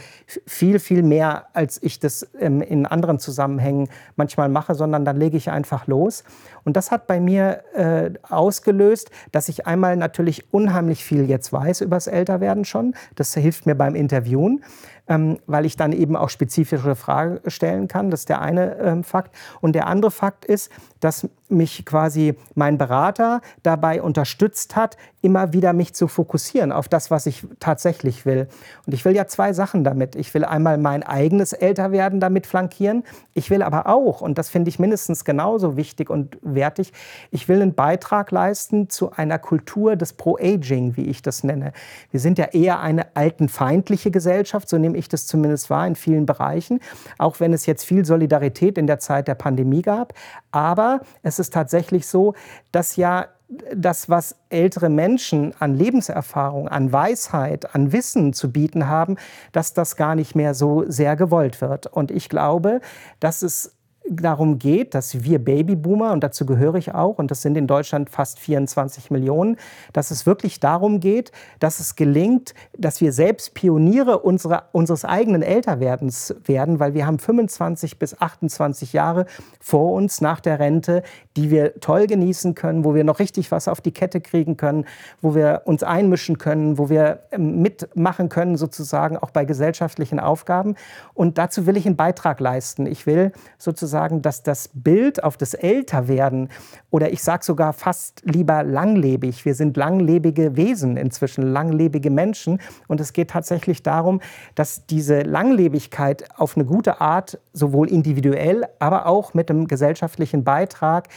viel, 0.46 0.80
viel 0.80 1.04
mehr, 1.04 1.48
als 1.54 1.82
ich 1.82 2.00
das 2.00 2.28
ähm, 2.40 2.62
in 2.62 2.86
anderen 2.86 3.20
Zusammenhängen 3.20 3.88
manchmal 4.18 4.50
mache, 4.50 4.76
sondern 4.76 5.06
dann 5.06 5.16
lege 5.16 5.38
ich 5.38 5.50
einfach 5.50 5.88
los. 5.88 6.26
Und 6.68 6.76
das 6.76 6.92
hat 6.92 7.08
bei 7.08 7.22
mir 7.22 7.64
äh, 7.76 8.12
ausgelöst, 8.30 9.10
dass 9.32 9.48
ich 9.48 9.66
einmal 9.66 9.96
natürlich 9.96 10.54
unheimlich 10.54 11.02
viel 11.02 11.24
jetzt 11.30 11.54
weiß 11.54 11.80
über 11.80 11.96
das 11.96 12.08
Älterwerden 12.08 12.66
schon. 12.66 12.94
Das 13.16 13.34
hilft 13.34 13.66
mir 13.66 13.76
beim 13.76 13.96
Interviewen 13.96 14.62
ähm, 15.08 15.40
weil 15.48 15.66
ich 15.66 15.76
dann 15.76 15.92
eben 15.92 16.16
auch 16.16 16.30
spezifische 16.30 16.96
Fragen 16.96 17.40
stellen 17.48 17.88
kann. 17.88 18.12
Das 18.12 18.22
ist 18.22 18.30
der 18.30 18.42
eine 18.42 18.78
ähm, 18.78 19.04
Fakt. 19.04 19.36
Und 19.62 19.74
der 19.74 19.88
andere 19.88 20.12
Fakt 20.12 20.46
ist, 20.46 20.72
dass 21.00 21.28
mich 21.50 21.86
quasi 21.86 22.36
mein 22.56 22.78
Berater 22.78 23.42
dabei 23.64 24.02
unterstützt 24.02 24.76
hat, 24.76 24.98
immer 25.22 25.54
wieder 25.54 25.72
mich 25.72 25.94
zu 25.94 26.08
fokussieren 26.08 26.72
auf 26.72 26.90
das, 26.90 27.10
was 27.10 27.26
ich 27.26 27.46
tatsächlich 27.60 28.26
will. 28.26 28.48
Und 28.86 28.94
ich 28.94 29.06
will 29.06 29.16
ja 29.16 29.28
zwei 29.28 29.54
Sachen 29.54 29.84
damit. 29.84 30.16
Ich 30.16 30.34
will 30.34 30.44
einmal 30.44 30.78
mein 30.78 31.04
eigenes 31.04 31.54
Älterwerden 31.54 32.20
damit 32.20 32.48
flankieren. 32.48 33.04
Ich 33.34 33.50
will 33.50 33.62
aber 33.62 33.88
auch, 33.88 34.22
und 34.22 34.38
das 34.38 34.50
finde 34.50 34.70
ich 34.70 34.80
mindestens 34.80 35.24
genauso 35.24 35.78
wichtig 35.78 36.10
und 36.10 36.38
wertig, 36.58 36.92
ich 37.32 37.48
will 37.48 37.62
einen 37.62 37.74
Beitrag 37.74 38.32
leisten 38.32 38.90
zu 38.90 39.14
einer 39.14 39.40
Kultur 39.40 39.96
des 39.96 40.12
Pro-Aging, 40.12 40.98
wie 40.98 41.06
ich 41.06 41.22
das 41.22 41.46
nenne. 41.46 41.72
Wir 42.12 42.20
sind 42.20 42.38
ja 42.38 42.46
eher 42.46 42.82
eine 42.82 43.16
altenfeindliche 43.16 44.12
Gesellschaft, 44.12 44.68
so 44.68 44.78
nehme 44.78 44.98
ich 44.98 45.08
das 45.08 45.26
zumindest 45.26 45.70
wahr 45.70 45.88
in 45.88 45.96
vielen 45.96 46.26
Bereichen, 46.26 46.82
auch 47.18 47.40
wenn 47.40 47.54
es 47.54 47.66
jetzt 47.66 47.86
viel 47.86 48.04
Solidarität 48.04 48.78
in 48.78 48.88
der 48.88 49.00
Zeit 49.00 49.30
der 49.30 49.36
Pandemie 49.36 49.82
gab. 49.82 50.14
Aber 50.52 51.00
es 51.24 51.40
ist 51.40 51.54
tatsächlich 51.54 52.08
so, 52.08 52.34
dass 52.74 52.98
ja 52.98 53.28
das, 53.74 54.10
was 54.10 54.36
ältere 54.50 54.90
Menschen 54.90 55.54
an 55.60 55.74
Lebenserfahrung, 55.74 56.68
an 56.68 56.92
Weisheit, 56.92 57.74
an 57.74 57.94
Wissen 57.94 58.34
zu 58.34 58.52
bieten 58.52 58.88
haben, 58.88 59.16
dass 59.54 59.74
das 59.74 59.96
gar 59.96 60.16
nicht 60.16 60.36
mehr 60.36 60.54
so 60.54 60.84
sehr 60.88 61.16
gewollt 61.16 61.62
wird. 61.62 61.88
Und 61.88 62.12
ich 62.12 62.28
glaube, 62.28 62.82
dass 63.20 63.44
es 63.44 63.77
darum 64.10 64.60
geht, 64.60 64.94
dass 64.94 65.24
wir 65.24 65.40
Babyboomer, 65.40 66.12
und 66.12 66.24
dazu 66.24 66.46
gehöre 66.46 66.76
ich 66.76 66.94
auch, 66.94 67.18
und 67.18 67.32
das 67.32 67.42
sind 67.42 67.58
in 67.58 67.68
Deutschland 67.68 68.10
fast 68.10 68.40
24 68.40 69.12
Millionen, 69.12 69.58
dass 69.94 70.12
es 70.12 70.26
wirklich 70.26 70.60
darum 70.60 71.00
geht, 71.00 71.32
dass 71.60 71.80
es 71.80 71.96
gelingt, 71.96 72.54
dass 72.78 73.02
wir 73.02 73.12
selbst 73.12 73.54
Pioniere 73.54 74.20
unserer, 74.20 74.70
unseres 74.72 75.06
eigenen 75.06 75.42
Älterwerdens 75.42 76.36
werden, 76.46 76.80
weil 76.80 76.94
wir 76.94 77.06
haben 77.06 77.20
25 77.20 78.00
bis 78.00 78.20
28 78.20 78.94
Jahre 78.94 79.26
vor 79.60 79.94
uns 79.94 80.22
nach 80.22 80.40
der 80.40 80.60
Rente, 80.60 81.04
die 81.36 81.52
wir 81.52 81.80
toll 81.80 82.08
genießen 82.08 82.56
können, 82.56 82.86
wo 82.86 82.96
wir 82.96 83.04
noch 83.04 83.20
richtig 83.20 83.52
was 83.52 83.68
auf 83.68 83.82
die 83.82 83.92
Kette 83.92 84.22
kriegen 84.22 84.58
können, 84.58 84.86
wo 85.22 85.36
wir 85.36 85.64
uns 85.66 85.84
einmischen 85.84 86.38
können, 86.38 86.78
wo 86.78 86.90
wir 86.90 87.24
ähm, 87.32 87.62
mitmachen 87.62 88.30
können, 88.30 88.58
sozusagen 88.58 89.18
auch 89.18 89.32
bei 89.32 89.46
gesellschaftlichen 89.46 90.20
Aufgaben. 90.20 90.76
Und 91.14 91.38
dazu 91.38 91.66
will 91.66 91.78
ich 91.78 91.86
einen 91.86 91.96
Beitrag 91.96 92.40
leisten. 92.40 92.86
Ich 92.86 93.06
will 93.06 93.32
sozusagen 93.58 93.97
sozusagen, 93.98 94.22
dass 94.22 94.44
das 94.44 94.70
Bild 94.74 95.24
auf 95.24 95.38
das 95.38 95.56
Älterwerden 95.56 96.50
oder 96.92 97.12
ich 97.12 97.24
sage 97.24 97.44
sogar 97.44 97.74
fast 97.74 98.22
lieber 98.26 98.64
langlebig, 98.64 99.44
wir 99.44 99.56
sind 99.56 99.76
langlebige 99.76 100.56
Wesen 100.56 100.98
inzwischen, 100.98 101.42
langlebige 101.42 102.12
Menschen. 102.12 102.60
Und 102.88 103.02
es 103.02 103.12
geht 103.12 103.32
tatsächlich 103.32 103.82
darum, 103.82 104.22
dass 104.54 104.86
diese 104.86 105.22
Langlebigkeit 105.22 106.26
auf 106.38 106.56
eine 106.56 106.66
gute 106.66 107.02
Art 107.02 107.40
sowohl 107.54 107.90
individuell, 107.90 108.66
aber 108.78 109.08
auch 109.08 109.34
mit 109.34 109.50
einem 109.50 109.68
gesellschaftlichen 109.68 110.44
Beitrag 110.44 111.08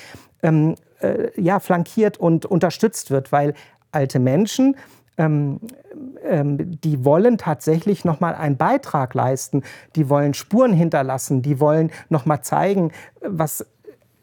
ähm, 0.43 0.75
äh, 1.01 1.29
ja, 1.39 1.61
flankiert 1.61 2.17
und 2.17 2.47
unterstützt 2.47 3.11
wird, 3.11 3.31
weil 3.31 3.53
alte 3.93 4.21
Menschen 4.21 4.77
ähm, 5.21 5.61
ähm, 6.25 6.81
die 6.81 7.05
wollen 7.05 7.37
tatsächlich 7.37 8.05
noch 8.05 8.21
mal 8.21 8.35
einen 8.35 8.57
Beitrag 8.57 9.15
leisten. 9.15 9.63
Die 9.97 10.09
wollen 10.09 10.35
Spuren 10.35 10.73
hinterlassen. 10.73 11.43
Die 11.43 11.61
wollen 11.61 11.91
noch 12.09 12.25
mal 12.25 12.41
zeigen, 12.41 12.93
was 13.21 13.67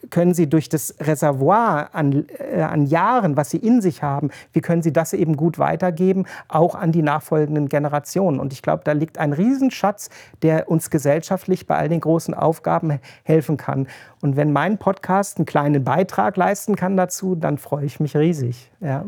können 0.09 0.33
sie 0.33 0.47
durch 0.47 0.69
das 0.69 0.95
Reservoir 0.99 1.89
an, 1.93 2.25
äh, 2.37 2.61
an 2.61 2.85
Jahren, 2.85 3.35
was 3.35 3.49
sie 3.49 3.57
in 3.57 3.81
sich 3.81 4.03
haben, 4.03 4.29
wie 4.53 4.61
können 4.61 4.81
sie 4.81 4.93
das 4.93 5.11
eben 5.13 5.35
gut 5.35 5.59
weitergeben, 5.59 6.25
auch 6.47 6.75
an 6.75 6.91
die 6.91 7.01
nachfolgenden 7.01 7.67
Generationen. 7.67 8.39
Und 8.39 8.53
ich 8.53 8.61
glaube, 8.61 8.83
da 8.85 8.93
liegt 8.93 9.17
ein 9.17 9.33
Riesenschatz, 9.33 10.09
der 10.43 10.69
uns 10.69 10.89
gesellschaftlich 10.89 11.67
bei 11.67 11.75
all 11.75 11.89
den 11.89 11.99
großen 11.99 12.33
Aufgaben 12.33 12.99
helfen 13.23 13.57
kann. 13.57 13.87
Und 14.21 14.37
wenn 14.37 14.53
mein 14.53 14.77
Podcast 14.77 15.37
einen 15.37 15.45
kleinen 15.45 15.83
Beitrag 15.83 16.37
leisten 16.37 16.75
kann 16.75 16.95
dazu, 16.95 17.35
dann 17.35 17.57
freue 17.57 17.85
ich 17.85 17.99
mich 17.99 18.15
riesig. 18.15 18.71
Ja. 18.79 19.05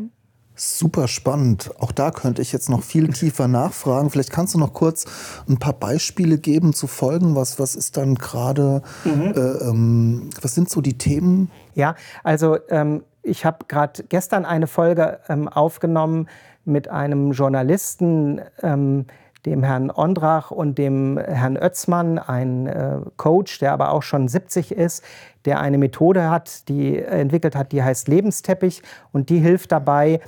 Super 0.62 1.08
spannend. 1.08 1.70
Auch 1.78 1.90
da 1.90 2.10
könnte 2.10 2.42
ich 2.42 2.52
jetzt 2.52 2.68
noch 2.68 2.82
viel 2.82 3.08
tiefer 3.14 3.48
nachfragen. 3.48 4.10
Vielleicht 4.10 4.30
kannst 4.30 4.52
du 4.52 4.58
noch 4.58 4.74
kurz 4.74 5.06
ein 5.48 5.58
paar 5.58 5.72
Beispiele 5.72 6.36
geben 6.36 6.74
zu 6.74 6.86
Folgen. 6.86 7.34
Was, 7.34 7.58
was 7.58 7.74
ist 7.74 7.96
dann 7.96 8.14
gerade, 8.16 8.82
mhm. 9.04 9.32
äh, 9.34 9.40
ähm, 9.40 10.30
was 10.42 10.54
sind 10.54 10.68
so 10.68 10.82
die 10.82 10.98
Themen? 10.98 11.50
Ja, 11.72 11.94
also 12.24 12.58
ähm, 12.68 13.04
ich 13.22 13.46
habe 13.46 13.64
gerade 13.68 14.04
gestern 14.04 14.44
eine 14.44 14.66
Folge 14.66 15.20
ähm, 15.30 15.48
aufgenommen 15.48 16.28
mit 16.66 16.88
einem 16.88 17.32
Journalisten, 17.32 18.42
ähm, 18.62 19.06
dem 19.46 19.62
Herrn 19.62 19.90
Ondrach 19.90 20.50
und 20.50 20.76
dem 20.76 21.16
Herrn 21.16 21.56
Oetzmann, 21.56 22.18
ein 22.18 22.66
äh, 22.66 22.98
Coach, 23.16 23.60
der 23.60 23.72
aber 23.72 23.92
auch 23.92 24.02
schon 24.02 24.28
70 24.28 24.72
ist, 24.72 25.02
der 25.44 25.60
eine 25.60 25.78
Methode 25.78 26.30
hat, 26.30 26.68
die 26.68 26.98
entwickelt 26.98 27.56
hat, 27.56 27.72
die 27.72 27.82
heißt 27.82 28.08
Lebensteppich 28.08 28.82
und 29.12 29.30
die 29.30 29.38
hilft 29.38 29.72
dabei, 29.72 30.20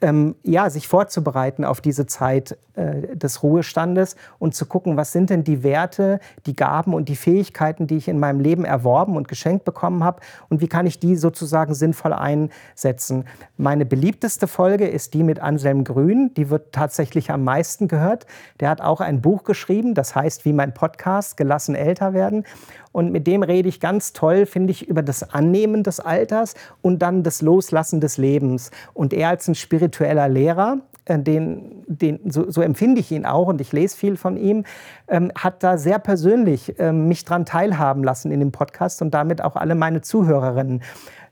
ähm, 0.00 0.34
ja, 0.42 0.70
sich 0.70 0.88
vorzubereiten 0.88 1.64
auf 1.64 1.80
diese 1.80 2.06
Zeit 2.06 2.56
äh, 2.74 3.16
des 3.16 3.42
Ruhestandes 3.42 4.16
und 4.38 4.54
zu 4.54 4.66
gucken, 4.66 4.96
was 4.96 5.12
sind 5.12 5.30
denn 5.30 5.42
die 5.42 5.62
Werte, 5.62 6.20
die 6.46 6.54
Gaben 6.54 6.94
und 6.94 7.08
die 7.08 7.16
Fähigkeiten, 7.16 7.86
die 7.86 7.96
ich 7.96 8.08
in 8.08 8.18
meinem 8.20 8.40
Leben 8.40 8.64
erworben 8.64 9.16
und 9.16 9.26
geschenkt 9.26 9.64
bekommen 9.64 10.04
habe 10.04 10.20
und 10.48 10.60
wie 10.60 10.68
kann 10.68 10.86
ich 10.86 11.00
die 11.00 11.16
sozusagen 11.16 11.74
sinnvoll 11.74 12.12
einsetzen. 12.12 13.24
Meine 13.56 13.86
beliebteste 13.86 14.46
Folge 14.46 14.86
ist 14.86 15.14
die 15.14 15.22
mit 15.22 15.40
Anselm 15.40 15.84
Grün, 15.84 16.32
die 16.34 16.50
wird 16.50 16.72
tatsächlich 16.72 17.30
am 17.30 17.42
meisten 17.42 17.88
gehört. 17.88 18.26
Der 18.60 18.68
hat 18.68 18.80
auch 18.80 19.00
ein 19.00 19.22
Buch 19.22 19.44
geschrieben, 19.44 19.94
das 19.94 20.14
heißt 20.14 20.44
wie 20.44 20.52
mein 20.52 20.74
Podcast, 20.74 21.36
Gelassen 21.36 21.74
älter 21.74 22.12
werden. 22.12 22.44
Und 22.92 23.12
mit 23.12 23.26
dem 23.26 23.42
rede 23.42 23.68
ich 23.68 23.80
ganz 23.80 24.12
toll, 24.12 24.46
finde 24.46 24.57
ich, 24.66 24.88
über 24.88 25.02
das 25.02 25.22
Annehmen 25.32 25.82
des 25.82 26.00
Alters 26.00 26.54
und 26.82 27.00
dann 27.00 27.22
das 27.22 27.42
Loslassen 27.42 28.00
des 28.00 28.16
Lebens. 28.16 28.70
Und 28.94 29.12
er 29.12 29.28
als 29.28 29.46
ein 29.46 29.54
spiritueller 29.54 30.28
Lehrer, 30.28 30.78
äh, 31.04 31.18
den, 31.18 31.84
den, 31.86 32.30
so, 32.30 32.50
so, 32.50 32.60
empfinde 32.60 33.00
ich 33.00 33.12
ihn 33.12 33.24
auch 33.24 33.48
und 33.48 33.60
ich 33.60 33.72
lese 33.72 33.96
viel 33.96 34.16
von 34.16 34.36
ihm, 34.36 34.64
ähm, 35.08 35.30
hat 35.36 35.62
da 35.62 35.78
sehr 35.78 35.98
persönlich 35.98 36.74
ähm, 36.78 37.08
mich 37.08 37.24
dran 37.24 37.44
teilhaben 37.46 38.02
lassen 38.02 38.32
in 38.32 38.40
dem 38.40 38.52
Podcast 38.52 39.02
und 39.02 39.12
damit 39.12 39.42
auch 39.42 39.56
alle 39.56 39.74
meine 39.74 40.00
Zuhörerinnen. 40.00 40.82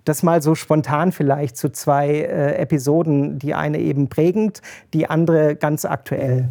Das 0.05 0.23
mal 0.23 0.41
so 0.41 0.55
spontan 0.55 1.11
vielleicht 1.11 1.57
zu 1.57 1.71
zwei 1.71 2.09
äh, 2.09 2.55
Episoden, 2.57 3.39
die 3.39 3.55
eine 3.55 3.81
eben 3.81 4.09
prägend, 4.09 4.63
die 4.95 5.11
andere 5.11 5.57
ganz 5.57 5.85
aktuell. 5.85 6.49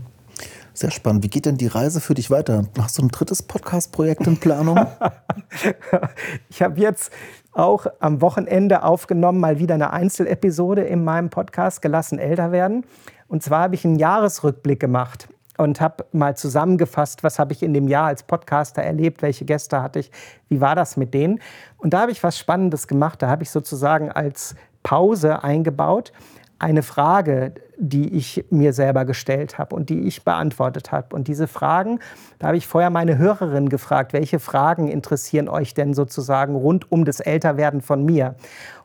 Sehr 0.75 0.91
spannend. 0.91 1.23
Wie 1.23 1.29
geht 1.29 1.45
denn 1.45 1.55
die 1.55 1.67
Reise 1.67 2.01
für 2.01 2.15
dich 2.15 2.29
weiter? 2.29 2.65
Hast 2.77 2.97
du 2.97 3.03
ein 3.03 3.07
drittes 3.07 3.41
Podcast-Projekt 3.41 4.27
in 4.27 4.37
Planung? 4.37 4.77
ich 6.49 6.61
habe 6.61 6.81
jetzt 6.81 7.13
auch 7.53 7.85
am 8.01 8.19
Wochenende 8.19 8.83
aufgenommen, 8.83 9.39
mal 9.39 9.57
wieder 9.57 9.75
eine 9.75 9.93
Einzelepisode 9.93 10.81
in 10.81 11.05
meinem 11.05 11.29
Podcast 11.29 11.81
Gelassen 11.81 12.19
älter 12.19 12.51
werden. 12.51 12.85
Und 13.29 13.41
zwar 13.41 13.61
habe 13.61 13.75
ich 13.75 13.85
einen 13.85 13.95
Jahresrückblick 13.95 14.81
gemacht 14.81 15.29
und 15.57 15.79
habe 15.79 16.07
mal 16.11 16.35
zusammengefasst, 16.35 17.23
was 17.23 17.39
habe 17.39 17.53
ich 17.53 17.63
in 17.63 17.73
dem 17.73 17.87
Jahr 17.87 18.07
als 18.07 18.23
Podcaster 18.23 18.83
erlebt, 18.83 19.21
welche 19.21 19.45
Gäste 19.45 19.81
hatte 19.81 19.99
ich, 19.99 20.11
wie 20.49 20.59
war 20.59 20.75
das 20.75 20.97
mit 20.97 21.13
denen. 21.13 21.39
Und 21.77 21.93
da 21.93 22.01
habe 22.01 22.11
ich 22.11 22.21
was 22.21 22.37
Spannendes 22.37 22.89
gemacht. 22.89 23.21
Da 23.21 23.29
habe 23.29 23.43
ich 23.43 23.49
sozusagen 23.49 24.11
als 24.11 24.55
Pause 24.83 25.41
eingebaut 25.41 26.11
eine 26.59 26.83
Frage, 26.83 27.53
die 27.77 28.15
ich 28.15 28.45
mir 28.49 28.71
selber 28.71 29.03
gestellt 29.03 29.57
habe 29.57 29.75
und 29.75 29.89
die 29.89 30.01
ich 30.01 30.23
beantwortet 30.23 30.91
habe. 30.91 31.15
Und 31.15 31.27
diese 31.27 31.47
Fragen, 31.47 31.99
da 32.39 32.47
habe 32.47 32.57
ich 32.57 32.67
vorher 32.67 32.89
meine 32.89 33.17
Hörerin 33.17 33.69
gefragt, 33.69 34.13
welche 34.13 34.39
Fragen 34.39 34.87
interessieren 34.87 35.49
euch 35.49 35.73
denn 35.73 35.93
sozusagen 35.93 36.55
rund 36.55 36.91
um 36.91 37.03
das 37.03 37.19
Älterwerden 37.19 37.81
von 37.81 38.05
mir? 38.05 38.35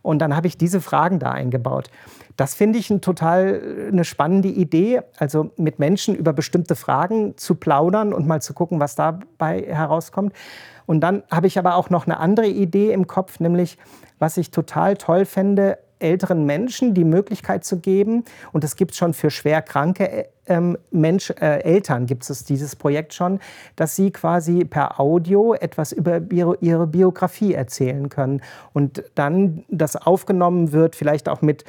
Und 0.02 0.20
dann 0.20 0.34
habe 0.34 0.48
ich 0.48 0.58
diese 0.58 0.80
Fragen 0.80 1.18
da 1.18 1.30
eingebaut. 1.30 1.90
Das 2.36 2.54
finde 2.54 2.78
ich 2.78 2.90
ein 2.90 3.00
total 3.00 3.88
eine 3.92 4.04
spannende 4.04 4.48
Idee, 4.48 5.02
also 5.18 5.50
mit 5.56 5.78
Menschen 5.78 6.14
über 6.14 6.32
bestimmte 6.32 6.74
Fragen 6.74 7.36
zu 7.36 7.54
plaudern 7.54 8.12
und 8.12 8.26
mal 8.26 8.40
zu 8.40 8.54
gucken, 8.54 8.80
was 8.80 8.94
dabei 8.96 9.62
herauskommt. 9.62 10.32
Und 10.86 11.00
dann 11.02 11.22
habe 11.30 11.46
ich 11.46 11.58
aber 11.58 11.76
auch 11.76 11.90
noch 11.90 12.06
eine 12.06 12.18
andere 12.18 12.48
Idee 12.48 12.92
im 12.92 13.06
Kopf, 13.06 13.40
nämlich 13.40 13.78
was 14.18 14.36
ich 14.36 14.50
total 14.50 14.96
toll 14.96 15.24
fände, 15.24 15.78
älteren 16.00 16.44
Menschen 16.44 16.94
die 16.94 17.04
Möglichkeit 17.04 17.64
zu 17.64 17.78
geben, 17.78 18.24
und 18.52 18.64
das 18.64 18.76
gibt 18.76 18.92
es 18.92 18.98
schon 18.98 19.14
für 19.14 19.30
schwer 19.30 19.62
kranke 19.62 20.10
äh, 20.10 20.24
ähm, 20.50 20.76
Mensch, 20.90 21.30
äh, 21.30 21.62
Eltern, 21.62 22.06
gibt 22.06 22.28
es 22.28 22.44
dieses 22.44 22.76
Projekt 22.76 23.14
schon, 23.14 23.38
dass 23.76 23.96
sie 23.96 24.10
quasi 24.10 24.64
per 24.64 25.00
Audio 25.00 25.54
etwas 25.54 25.92
über 25.92 26.20
Bio, 26.20 26.54
ihre 26.60 26.86
Biografie 26.86 27.54
erzählen 27.54 28.08
können. 28.08 28.42
Und 28.72 29.04
dann 29.14 29.64
das 29.68 29.96
aufgenommen 29.96 30.72
wird, 30.72 30.96
vielleicht 30.96 31.28
auch 31.28 31.40
mit 31.40 31.64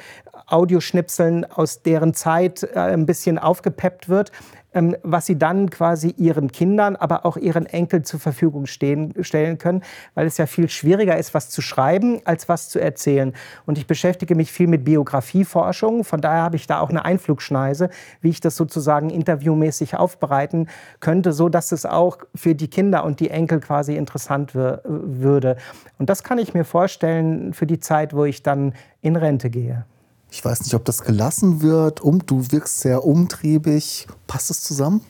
Audioschnipseln 0.46 1.50
aus 1.50 1.82
deren 1.82 2.12
Zeit 2.12 2.64
äh, 2.64 2.78
ein 2.78 3.06
bisschen 3.06 3.38
aufgepeppt 3.38 4.08
wird, 4.08 4.32
ähm, 4.74 4.96
was 5.02 5.26
sie 5.26 5.38
dann 5.38 5.70
quasi 5.70 6.14
ihren 6.16 6.50
Kindern, 6.50 6.96
aber 6.96 7.26
auch 7.26 7.36
ihren 7.36 7.66
Enkeln 7.66 8.04
zur 8.04 8.20
Verfügung 8.20 8.66
stehen, 8.66 9.12
stellen 9.20 9.58
können, 9.58 9.82
weil 10.14 10.26
es 10.26 10.38
ja 10.38 10.46
viel 10.46 10.68
schwieriger 10.68 11.16
ist, 11.16 11.34
was 11.34 11.50
zu 11.50 11.60
schreiben, 11.60 12.20
als 12.24 12.48
was 12.48 12.68
zu 12.68 12.80
erzählen. 12.80 13.34
Und 13.66 13.78
ich 13.78 13.86
beschäftige 13.86 14.34
mich 14.34 14.50
viel 14.50 14.66
mit 14.66 14.84
Biografieforschung, 14.84 16.04
von 16.04 16.20
daher 16.20 16.42
habe 16.42 16.56
ich 16.56 16.66
da 16.66 16.80
auch 16.80 16.90
eine 16.90 17.04
Einflugschneise, 17.04 17.90
wie 18.20 18.30
ich 18.30 18.40
das 18.40 18.56
sozusagen 18.72 19.10
interviewmäßig 19.10 19.96
aufbereiten 19.96 20.68
könnte, 21.00 21.32
so 21.32 21.48
dass 21.48 21.72
es 21.72 21.84
auch 21.84 22.18
für 22.34 22.54
die 22.54 22.68
Kinder 22.68 23.04
und 23.04 23.20
die 23.20 23.28
Enkel 23.28 23.60
quasi 23.60 23.96
interessant 23.96 24.54
würde. 24.54 25.56
Und 25.98 26.08
das 26.08 26.22
kann 26.22 26.38
ich 26.38 26.54
mir 26.54 26.64
vorstellen 26.64 27.52
für 27.52 27.66
die 27.66 27.78
Zeit, 27.78 28.14
wo 28.14 28.24
ich 28.24 28.42
dann 28.42 28.72
in 29.02 29.16
Rente 29.16 29.50
gehe. 29.50 29.84
Ich 30.30 30.42
weiß 30.42 30.62
nicht, 30.62 30.74
ob 30.74 30.86
das 30.86 31.02
gelassen 31.02 31.60
wird. 31.60 32.00
Um, 32.00 32.24
du 32.24 32.50
wirkst 32.50 32.80
sehr 32.80 33.04
umtriebig. 33.04 34.06
Passt 34.26 34.50
es 34.50 34.62
zusammen? 34.62 35.02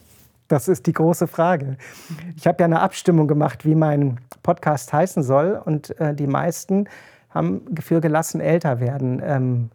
Das 0.48 0.66
ist 0.66 0.86
die 0.86 0.92
große 0.92 1.28
Frage. 1.28 1.76
Ich 2.36 2.48
habe 2.48 2.56
ja 2.60 2.64
eine 2.64 2.80
Abstimmung 2.80 3.28
gemacht, 3.28 3.64
wie 3.64 3.76
mein 3.76 4.18
Podcast 4.42 4.92
heißen 4.92 5.22
soll. 5.22 5.62
Und 5.64 5.98
äh, 6.00 6.14
die 6.14 6.26
meisten 6.26 6.88
haben 7.30 7.62
für 7.80 8.00
gelassen 8.00 8.40
älter 8.40 8.80
werden 8.80 9.22
ähm, 9.24 9.70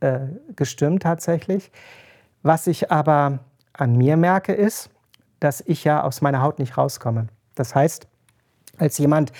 äh, 0.00 0.20
gestimmt 0.56 1.02
tatsächlich. 1.02 1.70
Was 2.46 2.68
ich 2.68 2.92
aber 2.92 3.40
an 3.72 3.96
mir 3.96 4.16
merke, 4.16 4.52
ist, 4.52 4.88
dass 5.40 5.64
ich 5.66 5.82
ja 5.82 6.04
aus 6.04 6.20
meiner 6.20 6.42
Haut 6.42 6.60
nicht 6.60 6.78
rauskomme. 6.78 7.26
Das 7.56 7.74
heißt, 7.74 8.06
als 8.78 8.98
jemand, 8.98 9.32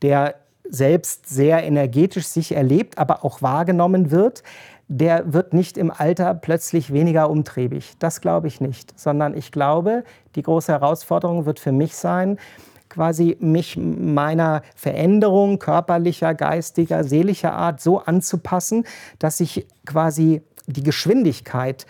der 0.00 0.36
selbst 0.66 1.28
sehr 1.28 1.62
energetisch 1.62 2.26
sich 2.26 2.56
erlebt, 2.56 2.96
aber 2.96 3.22
auch 3.22 3.42
wahrgenommen 3.42 4.10
wird, 4.10 4.42
der 4.88 5.30
wird 5.34 5.52
nicht 5.52 5.76
im 5.76 5.90
Alter 5.90 6.32
plötzlich 6.32 6.90
weniger 6.90 7.28
umtriebig. 7.28 7.96
Das 7.98 8.22
glaube 8.22 8.48
ich 8.48 8.62
nicht, 8.62 8.98
sondern 8.98 9.36
ich 9.36 9.52
glaube, 9.52 10.02
die 10.34 10.42
große 10.42 10.72
Herausforderung 10.72 11.44
wird 11.44 11.60
für 11.60 11.72
mich 11.72 11.94
sein, 11.94 12.38
quasi 12.88 13.36
mich 13.40 13.76
meiner 13.76 14.62
Veränderung 14.74 15.58
körperlicher, 15.58 16.32
geistiger, 16.32 17.04
seelischer 17.04 17.52
Art 17.52 17.82
so 17.82 17.98
anzupassen, 17.98 18.86
dass 19.18 19.40
ich 19.40 19.66
quasi 19.84 20.40
die 20.66 20.82
Geschwindigkeit 20.82 21.86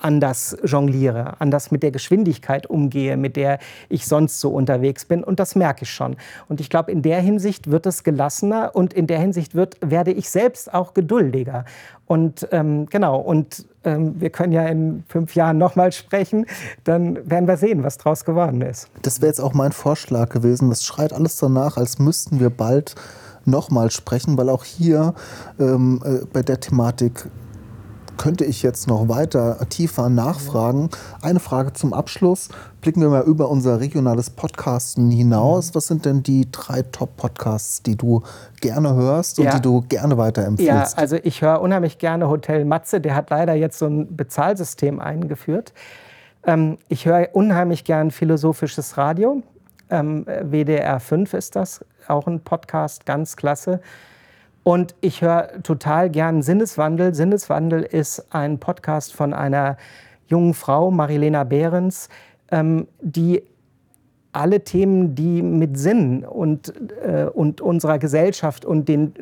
anders 0.00 0.56
jongliere, 0.64 1.40
anders 1.40 1.70
mit 1.70 1.82
der 1.82 1.92
Geschwindigkeit 1.92 2.66
umgehe, 2.66 3.16
mit 3.16 3.36
der 3.36 3.60
ich 3.88 4.06
sonst 4.06 4.40
so 4.40 4.50
unterwegs 4.50 5.04
bin. 5.04 5.22
Und 5.22 5.38
das 5.38 5.54
merke 5.54 5.84
ich 5.84 5.90
schon. 5.90 6.16
Und 6.48 6.60
ich 6.60 6.68
glaube, 6.68 6.90
in 6.90 7.02
der 7.02 7.20
Hinsicht 7.20 7.70
wird 7.70 7.86
es 7.86 8.02
gelassener 8.02 8.72
und 8.74 8.92
in 8.92 9.06
der 9.06 9.20
Hinsicht 9.20 9.54
wird, 9.54 9.76
werde 9.80 10.10
ich 10.10 10.30
selbst 10.30 10.74
auch 10.74 10.94
geduldiger. 10.94 11.64
Und 12.06 12.48
ähm, 12.50 12.86
genau, 12.86 13.18
und 13.18 13.66
ähm, 13.84 14.20
wir 14.20 14.30
können 14.30 14.52
ja 14.52 14.66
in 14.66 15.04
fünf 15.08 15.34
Jahren 15.34 15.58
nochmal 15.58 15.92
sprechen, 15.92 16.46
dann 16.84 17.18
werden 17.28 17.48
wir 17.48 17.56
sehen, 17.56 17.82
was 17.82 17.98
draus 17.98 18.24
geworden 18.24 18.62
ist. 18.62 18.88
Das 19.02 19.20
wäre 19.20 19.28
jetzt 19.28 19.40
auch 19.40 19.54
mein 19.54 19.72
Vorschlag 19.72 20.28
gewesen. 20.28 20.68
Das 20.70 20.84
schreit 20.84 21.12
alles 21.12 21.36
danach, 21.36 21.76
als 21.76 21.98
müssten 21.98 22.40
wir 22.40 22.50
bald 22.50 22.94
nochmal 23.44 23.90
sprechen, 23.90 24.36
weil 24.36 24.48
auch 24.48 24.64
hier 24.64 25.14
ähm, 25.58 26.02
äh, 26.04 26.24
bei 26.32 26.42
der 26.42 26.60
Thematik 26.60 27.26
könnte 28.16 28.44
ich 28.44 28.62
jetzt 28.62 28.86
noch 28.88 29.08
weiter 29.08 29.58
tiefer 29.68 30.08
nachfragen. 30.08 30.90
Eine 31.22 31.40
Frage 31.40 31.72
zum 31.72 31.92
Abschluss. 31.92 32.48
Blicken 32.80 33.00
wir 33.00 33.08
mal 33.08 33.22
über 33.22 33.48
unser 33.48 33.80
regionales 33.80 34.30
Podcasten 34.30 35.10
hinaus. 35.10 35.74
Was 35.74 35.86
sind 35.86 36.04
denn 36.04 36.22
die 36.22 36.48
drei 36.50 36.82
Top-Podcasts, 36.82 37.82
die 37.82 37.96
du 37.96 38.22
gerne 38.60 38.94
hörst 38.94 39.38
und 39.38 39.46
Ja. 39.46 39.54
die 39.56 39.62
du 39.62 39.82
gerne 39.82 40.14
Ja, 40.14 40.18
weiterempfiehlst? 40.18 40.98
also 40.98 41.16
ich 41.22 41.42
höre 41.42 41.60
unheimlich 41.60 41.98
gerne 41.98 42.28
Hotel 42.28 42.64
Matze. 42.64 43.00
Der 43.00 43.14
hat 43.14 43.30
leider 43.30 43.54
jetzt 43.54 43.78
so 43.78 43.86
ein 43.86 44.16
Bezahlsystem 44.16 45.00
eingeführt. 45.00 45.72
Ähm, 46.46 46.78
ich 46.88 47.06
höre 47.06 47.28
unheimlich 47.32 47.84
gern 47.84 48.10
philosophisches 48.10 48.96
Radio. 48.98 49.42
Ähm, 49.90 50.26
WDR 50.26 50.98
5 51.00 51.34
ist 51.34 51.56
das, 51.56 51.84
auch 52.08 52.26
ein 52.26 52.40
Podcast, 52.40 53.06
ganz 53.06 53.36
klasse. 53.36 53.80
Und 54.64 54.94
ich 55.02 55.20
höre 55.20 55.62
total 55.62 56.10
gern 56.10 56.42
Sinneswandel. 56.42 57.14
Sinneswandel 57.14 57.82
ist 57.82 58.34
ein 58.34 58.58
Podcast 58.58 59.14
von 59.14 59.34
einer 59.34 59.76
jungen 60.26 60.54
Frau, 60.54 60.90
Marilena 60.90 61.44
Behrens, 61.44 62.08
ähm, 62.50 62.88
die 63.00 63.42
alle 64.32 64.64
Themen, 64.64 65.14
die 65.14 65.42
mit 65.42 65.78
Sinn 65.78 66.24
und, 66.24 66.72
äh, 67.02 67.26
und 67.26 67.60
unserer 67.60 67.98
Gesellschaft 67.98 68.64
und 68.64 68.88
den, 68.88 69.14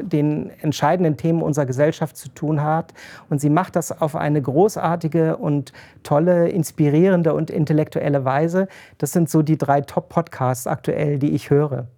den 0.00 0.50
entscheidenden 0.60 1.16
Themen 1.16 1.42
unserer 1.42 1.66
Gesellschaft 1.66 2.16
zu 2.16 2.28
tun 2.28 2.62
hat. 2.62 2.94
Und 3.28 3.40
sie 3.40 3.50
macht 3.50 3.74
das 3.74 4.00
auf 4.00 4.14
eine 4.14 4.40
großartige 4.40 5.38
und 5.38 5.72
tolle, 6.04 6.48
inspirierende 6.50 7.34
und 7.34 7.50
intellektuelle 7.50 8.24
Weise. 8.24 8.68
Das 8.98 9.12
sind 9.12 9.28
so 9.28 9.42
die 9.42 9.58
drei 9.58 9.80
Top-Podcasts 9.80 10.66
aktuell, 10.66 11.18
die 11.18 11.30
ich 11.30 11.50
höre. 11.50 11.88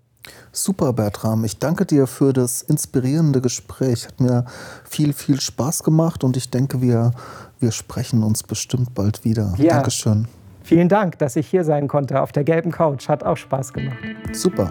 Super, 0.53 0.93
Bertram. 0.93 1.45
Ich 1.45 1.59
danke 1.59 1.85
dir 1.85 2.07
für 2.07 2.33
das 2.33 2.63
inspirierende 2.63 3.41
Gespräch. 3.41 4.07
Hat 4.07 4.21
mir 4.21 4.45
viel, 4.85 5.13
viel 5.13 5.41
Spaß 5.41 5.83
gemacht 5.83 6.25
und 6.25 6.37
ich 6.37 6.51
denke, 6.51 6.81
wir, 6.81 7.13
wir 7.61 7.73
sprechen 7.73 8.23
uns 8.23 8.43
bestimmt 8.43 8.95
bald 8.95 9.25
wieder. 9.25 9.55
Ja. 9.59 9.75
Dankeschön. 9.75 10.29
Vielen 10.63 10.89
Dank, 10.89 11.19
dass 11.19 11.37
ich 11.37 11.47
hier 11.47 11.65
sein 11.65 11.89
konnte 11.89 12.23
auf 12.23 12.33
der 12.33 12.45
gelben 12.45 12.71
Couch. 12.71 13.09
Hat 13.09 13.23
auch 13.23 13.37
Spaß 13.37 13.73
gemacht. 13.73 13.99
Super. 14.33 14.71